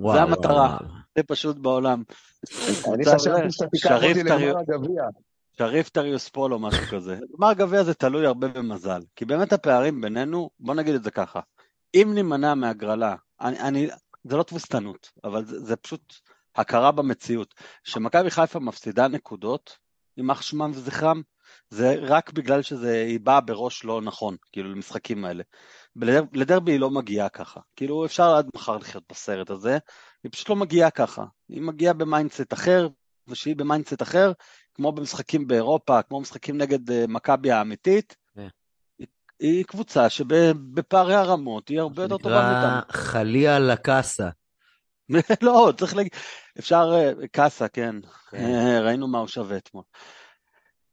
[0.00, 0.76] וואו, זה המטרה.
[0.80, 0.92] וואו.
[1.16, 2.02] זה פשוט בעולם.
[2.94, 5.02] אני חשבתי שאתה תיקח אותי שריף טריו- לגמר הגביע.
[5.58, 7.18] שריף טירספול או משהו כזה.
[7.38, 11.40] גמר גביע זה תלוי הרבה במזל, כי באמת הפערים בינינו, בוא נגיד את זה ככה,
[11.94, 13.88] אם נימנע מהגרלה, אני, אני,
[14.24, 16.14] זה לא תבוסתנות, אבל זה, זה פשוט
[16.56, 17.54] הכרה במציאות,
[17.84, 19.76] שמכבי חיפה מפסידה נקודות,
[20.16, 21.22] יימח שמם וזכרם,
[21.70, 25.42] זה רק בגלל שהיא באה בראש לא נכון, כאילו למשחקים האלה.
[25.96, 29.78] לדר, לדרבי היא לא מגיעה ככה, כאילו אפשר עד מחר לחיות בסרט הזה,
[30.24, 32.88] היא פשוט לא מגיעה ככה, היא מגיעה ב mindset אחר,
[33.28, 34.32] ושהיא ב mindset אחר,
[34.74, 38.48] כמו במשחקים באירופה, כמו משחקים נגד אה, מכבי האמיתית, כן.
[38.98, 39.06] היא,
[39.40, 42.92] היא קבוצה שבפערי הרמות היא הרבה יותר טובה נקרא מאיתנו.
[42.92, 44.28] חליה לקאסה.
[45.42, 46.12] לא, צריך להגיד,
[46.58, 47.96] אפשר, אה, קאסה, כן,
[48.30, 48.36] כן.
[48.36, 49.84] אה, ראינו מה הוא שווה אתמול.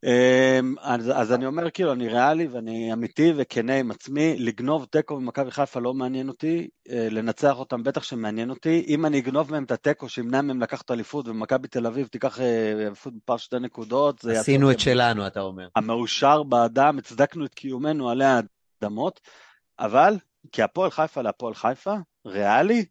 [0.06, 5.20] אמ, אז, אז אני אומר, כאילו, אני ריאלי ואני אמיתי וכנה עם עצמי, לגנוב תיקו
[5.20, 9.64] ממכבי חיפה לא מעניין אותי, אה, לנצח אותם בטח שמעניין אותי, אם אני אגנוב מהם
[9.64, 14.20] את התיקו, שימנע מהם לקחת אליפות, ומכבי תל אביב תיקח אה, אליפות בפער שתי נקודות,
[14.20, 15.68] זה עשינו את שלנו, אתה אומר.
[15.76, 19.20] המאושר באדם, הצדקנו את קיומנו עלי האדמות,
[19.80, 20.18] אבל
[20.52, 21.96] כהפועל חיפה להפועל חיפה,
[22.26, 22.86] ריאלי,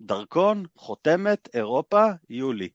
[0.00, 2.68] דרכון, חותמת, אירופה, יולי.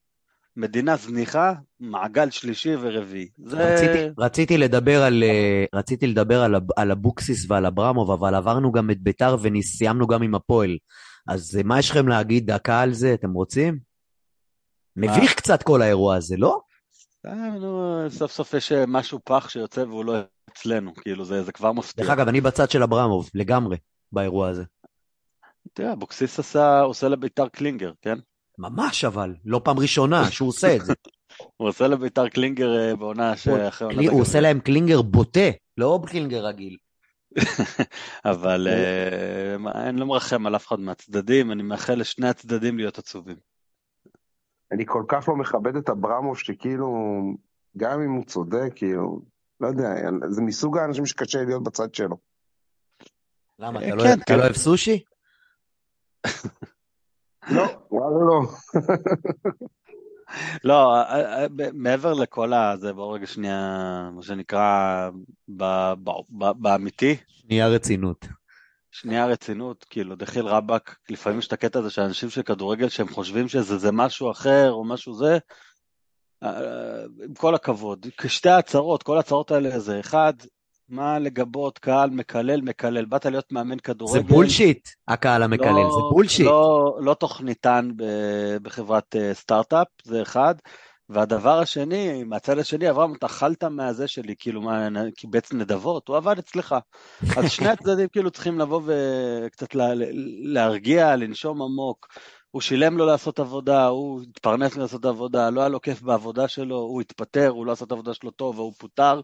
[0.58, 3.30] מדינה זניחה, מעגל שלישי ורביעי.
[3.38, 3.74] זה...
[3.74, 8.92] רציתי, רציתי לדבר על, אה, רציתי לדבר על, על אבוקסיס ועל אברמוב, אבל עברנו גם
[8.92, 10.78] את ביתר וסיימנו גם עם הפועל.
[11.28, 13.14] אז אה, מה יש לכם להגיד דקה על זה?
[13.14, 13.80] אתם רוצים?
[14.96, 16.60] מביך קצת כל האירוע הזה, לא?
[17.26, 20.14] אה, נו, סוף סוף יש משהו פח שיוצא והוא לא
[20.50, 22.06] אצלנו, כאילו זה, זה כבר מפתיע.
[22.06, 23.78] דרך אגב, אני בצד של אברמוב, לגמרי,
[24.12, 24.64] באירוע הזה.
[25.74, 28.18] תראה, אבוקסיס עשה, עושה לביתר קלינגר, כן?
[28.60, 30.94] ממש אבל, לא פעם ראשונה שהוא עושה את זה.
[31.58, 34.22] הוא עושה לביתר קלינגר אה, בעונה שאחרי הוא.
[34.22, 36.78] עושה להם קלינגר בוטה, לא קלינגר רגיל.
[38.32, 39.56] אבל אה,
[39.90, 43.38] אני לא מרחם על אף אחד מהצדדים, אני מאחל לשני הצדדים להיות עצובים.
[44.72, 46.94] אני כל כך לא מכבד את אברמוב, שכאילו,
[47.78, 49.22] גם אם הוא צודק, כאילו,
[49.60, 49.96] לא יודע,
[50.30, 52.18] זה מסוג האנשים שקשה להיות בצד שלו.
[53.60, 54.38] למה, אה, אתה לא- כן, כן.
[54.38, 55.04] לא אוהב סושי?
[57.52, 58.42] לא, וואלה לא.
[60.64, 65.10] לא, אה, אה, ב- מעבר לכל הזה, בואו רגע שנייה, מה שנקרא,
[65.58, 68.28] ב- ב- ב- באמיתי, שנייה רצינות.
[68.92, 73.08] שנייה רצינות, כאילו, דחיל רבאק, לפעמים יש את הקטע הזה של אנשים של כדורגל שהם
[73.08, 75.38] חושבים שזה זה משהו אחר או משהו זה,
[76.44, 80.34] אה, עם כל הכבוד, כשתי הצהרות, כל ההצהרות האלה זה אחד,
[80.90, 83.06] מה לגבות קהל מקלל, מקלל.
[83.06, 84.22] באת להיות מאמן כדורגל.
[84.22, 86.46] זה בולשיט, הקהל המקלל, לא, זה בולשיט.
[86.46, 87.90] לא, לא תוכניתן
[88.62, 90.56] בחברת אה, סטארט-אפ, זה אחד.
[91.10, 96.40] והדבר השני, מהצד השני, אברהם, אתה אכלת מהזה שלי, כאילו, מה, קיבץ נדבות, הוא עבד
[96.40, 96.76] אצלך.
[97.38, 99.88] אז שני הצדדים כאילו צריכים לבוא וקצת לה,
[100.44, 102.08] להרגיע, לנשום עמוק.
[102.52, 106.76] הוא שילם לו לעשות עבודה, הוא התפרנס מלעשות עבודה, לא היה לו כיף בעבודה שלו,
[106.76, 109.22] הוא התפטר, הוא לא עשה את העבודה שלו טוב והוא פוטר.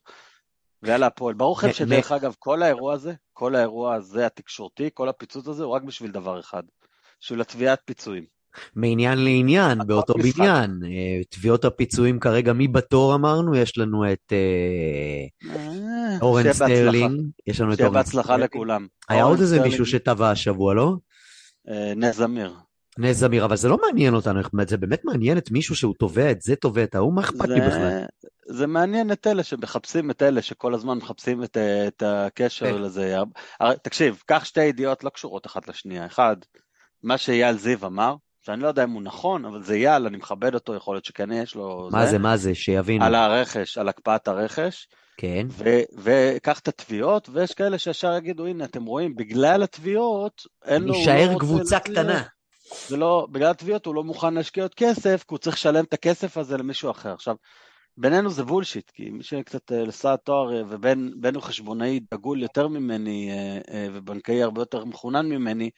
[0.85, 1.33] ויאללה הפועל.
[1.33, 5.73] ברור לכם שדרך אגב, כל האירוע הזה, כל האירוע הזה התקשורתי, כל הפיצוץ הזה, הוא
[5.73, 6.63] רק בשביל דבר אחד,
[7.21, 8.35] בשביל התביעת פיצויים.
[8.75, 10.37] מעניין לעניין, באותו משחק.
[10.39, 10.79] בניין.
[10.83, 13.55] אה, תביעות הפיצויים כרגע, מי בתור אמרנו?
[13.55, 16.75] יש לנו את אה, אה, אורן שיהיה בהצלחה.
[16.75, 17.21] סטרלינג.
[17.47, 18.49] יש לנו את שיהיה אורן בהצלחה סטרלינג.
[18.49, 18.87] לכולם.
[19.09, 20.95] היה עוד איזה מישהו שטבע השבוע, לא?
[21.95, 22.53] נס זמיר.
[22.97, 26.41] נס זמיר, אבל זה לא מעניין אותנו, זה באמת מעניין את מישהו שהוא תובע את
[26.41, 28.03] זה, תובע את ההוא, מה אכפת לי בכלל?
[28.47, 32.81] זה מעניין את אלה שמחפשים את אלה שכל הזמן מחפשים את, אה, את הקשר כן.
[32.81, 33.17] לזה.
[33.59, 36.05] הרי, תקשיב, קח שתי ידיעות לא קשורות אחת לשנייה.
[36.05, 36.35] אחד,
[37.03, 40.53] מה שאייל זיו אמר, שאני לא יודע אם הוא נכון, אבל זה אייל, אני מכבד
[40.53, 41.89] אותו, יכול להיות שכן יש לו...
[41.91, 43.05] מה זה, מה זה, שיבינו.
[43.05, 44.87] על הרכש, על הקפאת הרכש,
[45.17, 45.47] כן.
[45.97, 50.93] וקח את התביעות, ויש כאלה שישר יגידו, הנה, אתם רואים, בגלל התביעות, אין לו...
[50.93, 52.23] הוא לא קבוצה להצליח." קטנה.
[52.87, 55.93] זה לא, בגלל התביעות הוא לא מוכן להשקיע עוד כסף, כי הוא צריך לשלם את
[55.93, 57.13] הכסף הזה למישהו אחר.
[57.13, 57.35] עכשיו,
[57.97, 63.31] בינינו זה בולשיט, כי מי שקצת אה, עשה תואר, אה, ובינינו חשבונאי דגול יותר ממני,
[63.31, 65.69] אה, אה, ובנקאי הרבה יותר מחונן ממני,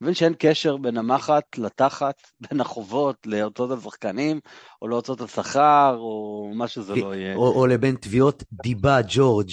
[0.00, 2.14] מבין שאין קשר בין המחט לתחת,
[2.50, 4.40] בין החובות להוצאות על שחקנים,
[4.82, 7.36] או להוצאות על שכר, או מה שזה לא יהיה.
[7.36, 9.50] או או לבין תביעות דיבה, ג'ורג'.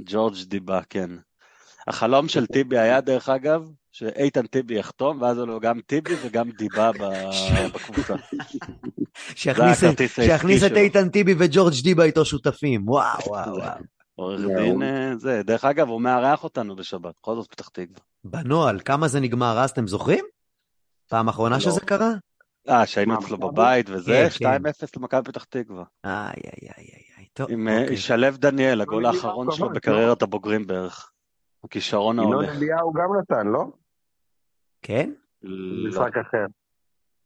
[0.00, 1.10] ג'ורג' דיבה, כן.
[1.88, 6.90] החלום של טיבי היה, דרך אגב, שאיתן טיבי יחתום, ואז לו גם טיבי וגם דיבה
[7.74, 8.14] בקבוצה.
[9.34, 9.84] שיכניס
[10.64, 10.76] את-.
[10.76, 12.88] איתן טיבי וג'ורג' דיבה איתו שותפים.
[12.88, 13.78] וואו, וואו, וואו.
[14.14, 14.40] עורך.
[14.40, 18.00] דין, אה, זה, דרך אגב, הוא מארח אותנו בשבת, בכל זאת פתח תקווה.
[18.24, 20.24] בנוהל, כמה זה נגמר אז, אתם זוכרים?
[21.08, 21.60] פעם אחרונה לא.
[21.60, 22.12] שזה קרה?
[22.68, 23.38] אה, שהיינו אצלו?
[23.38, 24.66] בבית וזה, כן, כן.
[24.66, 25.84] 2-0 למכבי פתח תקווה.
[26.04, 26.86] איי, איי, איי,
[27.18, 27.26] איי.
[27.32, 27.96] טוב, עם אה, אוקיי.
[27.96, 31.10] שלו דניאל, הגול ינון האחרון שלו בקריירת הבוגרים בערך.
[31.64, 32.50] הכישרון ינון ההולך.
[32.50, 33.64] אליהו גם נתן, לא?
[34.82, 35.10] כן?
[35.42, 36.46] לא, משחק אחר.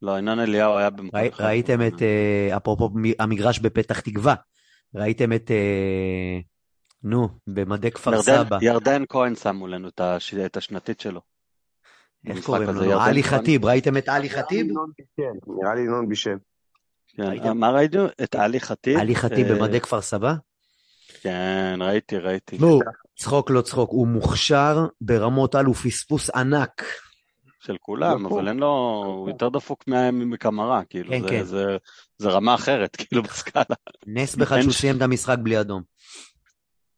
[0.02, 1.46] לא, ינון אליהו היה במכבי ראי- חיפה.
[1.46, 4.34] ראיתם את, אה, אפרופו המגרש בפתח תקווה,
[4.94, 6.38] ראיתם את, אה,
[7.02, 11.20] נו, במדי כפר ירדן- סבא, ירדן כהן שמו לנו את הש- את השנתית שלו.
[12.26, 13.00] איך קוראים לו?
[13.00, 13.22] עלי.
[13.22, 14.66] חטיב, ראיתם את עלי חטיב?
[15.62, 16.36] נראה לי ינון בישל.
[17.16, 17.58] כן, ראיתם?
[17.58, 18.06] מה ראינו?
[18.22, 18.98] את עלי חטיב.
[18.98, 20.34] עלי חטיב אה, במדי כפר סבא?
[21.20, 22.58] כן, ראיתי, ראיתי.
[22.58, 22.80] נו,
[23.18, 26.82] צחוק לא צחוק, הוא מוכשר ברמות על, הוא פספוס ענק.
[27.62, 28.32] של כולם, דפוק.
[28.38, 31.44] אבל אין לו, הוא יותר דפוק מקמרה, כאילו, כן, זה- כן.
[31.44, 31.76] זה-
[32.18, 33.64] זה רמה אחרת, כאילו, בסקאלה.
[34.06, 35.82] נס בכלל שהוא סיים את המשחק בלי אדום.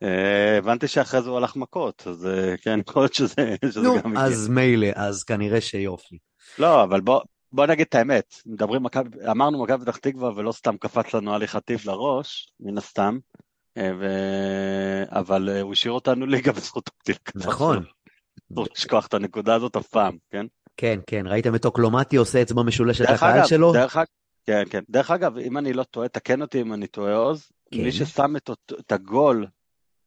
[0.03, 3.95] אה, הבנתי שאחרי זה הוא הלך מכות, אז אה, כן, יכול להיות שזה שזה נו,
[4.03, 4.23] גם הגיע.
[4.25, 6.19] אז מילא, אז כנראה שיופי.
[6.59, 7.21] לא, אבל בוא,
[7.53, 11.49] בוא נגיד את האמת, מדברים, מכבי- אמרנו מכבי פתח תקווה ולא סתם קפץ לנו עלי
[11.49, 13.19] חטיב לראש, מן הסתם,
[13.79, 14.07] אה, ו...
[15.09, 17.85] אבל הוא השאיר אותנו ליגה בזכות הפתיל נכון.
[18.57, 20.46] לא לשכוח את הנקודה הזאת אף פעם, כן?
[20.76, 23.72] כן, כן, ראיתם את אוקלומטי עושה אצבע משולשת לקהל שלו?
[23.72, 24.07] דרך אגב,
[24.46, 24.80] כן, כן.
[24.90, 27.82] דרך אגב, אם אני לא טועה, תקן אותי אם אני טועה, עוז, כן.
[27.82, 28.50] מי ששם את,
[28.80, 29.46] את הגול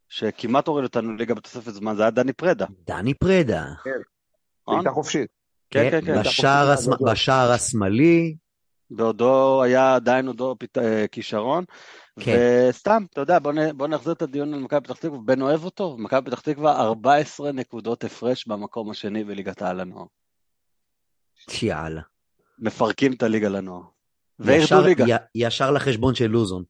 [0.09, 2.65] שכמעט הוריד אותנו ליגה בתוספת זמן, זה היה דני פרדה.
[2.85, 3.65] דני פרדה.
[3.71, 4.75] נכון?
[4.75, 5.29] בעיטה חופשית.
[5.69, 6.21] כן, כן, כן.
[7.05, 8.35] בשער השמאלי,
[8.91, 10.77] בעודו היה עדיין עודו פת...
[10.77, 11.63] אה, כישרון.
[12.19, 12.37] כן.
[12.69, 13.77] וסתם, אתה יודע, בוא, נ...
[13.77, 15.19] בוא נחזיר את הדיון על מכבי פתח תקווה.
[15.25, 20.05] בן אוהב אותו, מכבי פתח תקווה 14 נקודות הפרש במקום השני בליגת העל הנוער.
[21.61, 22.01] יאללה.
[22.59, 23.81] מפרקים את הליגה לנוער.
[24.39, 25.05] וירדו ליגה.
[25.07, 26.63] י- ישר לחשבון של לוזון.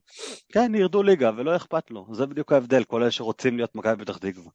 [0.52, 2.06] כן, ירדו ליגה, ולא אכפת לו.
[2.12, 4.50] זה בדיוק ההבדל, כל אלה שרוצים להיות מכבי פתח תקווה.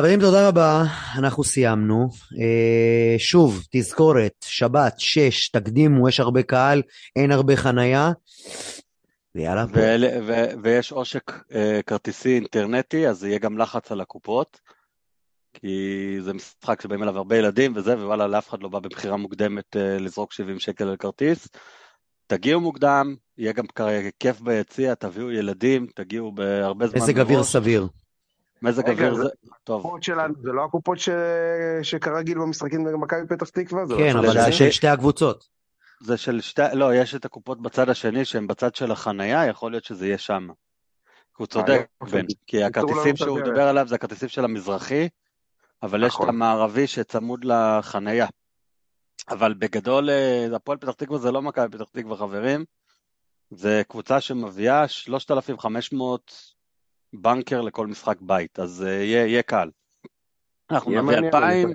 [0.00, 0.82] חברים, תודה רבה,
[1.18, 2.08] אנחנו סיימנו.
[2.40, 6.82] אה, שוב, תזכורת, שבת, שש, תקדימו, יש הרבה קהל,
[7.16, 8.12] אין הרבה חנייה.
[9.34, 9.64] ויאללה.
[9.72, 14.60] ואלה- ו- ויש עושק אה, כרטיסי אינטרנטי, אז יהיה גם לחץ על הקופות,
[15.54, 19.76] כי זה משחק שבאים אליו הרבה ילדים וזה, ווואלה, לאף אחד לא בא בבחירה מוקדמת
[19.76, 21.48] אה, לזרוק 70 שקל על כרטיס.
[22.26, 23.64] תגיעו מוקדם, יהיה גם
[24.20, 27.52] כיף ביציע, תביאו ילדים, תגיעו בהרבה זמן מזג אוויר מראש.
[27.52, 27.86] סביר.
[28.62, 29.28] מזג אוויר זה- זה...
[29.64, 29.80] טוב.
[29.80, 31.08] הקופות שלנו, זה לא הקופות ש...
[31.82, 33.82] שכרגיל במשחקים נגד מכבי פתח תקווה?
[33.88, 35.48] לא כן, אבל זה של שתי הקבוצות.
[36.02, 36.62] זה של שתי...
[36.72, 40.48] לא, יש את הקופות בצד השני שהן בצד של החנייה, יכול להיות שזה יהיה שם.
[41.36, 42.12] הוא צודק, יופי.
[42.12, 43.40] בן, כי הכרטיסים שהוא.
[43.40, 45.08] דיבר עליו זה הכרטיסים של המזרחי,
[45.82, 46.28] אבל יש את נכון.
[46.28, 48.26] המערבי שצמוד לחנייה.
[49.28, 52.64] אבל בגדול, אה, הפועל פתח תקווה זה לא מכבי פתח תקווה, חברים.
[53.50, 56.32] זה קבוצה שמביאה 3,500
[57.12, 59.70] בנקר לכל משחק בית, אז אה, יהיה, יהיה קל.
[60.70, 61.74] אנחנו יהיה נביא מעניין, אלפיים, אני-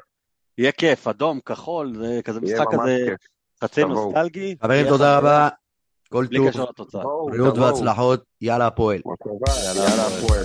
[0.57, 3.19] יהיה כיף, אדום, כחול, זה כזה משחק כזה כיף.
[3.63, 3.83] חצי.
[3.83, 4.55] נוסטלגי.
[4.63, 5.49] חברים, תודה רבה.
[6.09, 7.03] כל בלי טוב, קשר לתוצאה.
[7.29, 7.57] בריאות.
[7.57, 9.01] והצלחות, יאללה הפועל.
[9.65, 10.07] יאללה.
[10.07, 10.43] הפועל.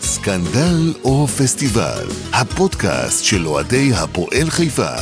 [0.00, 4.94] סקנדל או פסטיבל, הפודקאסט של אוהדי הפועל חיפה.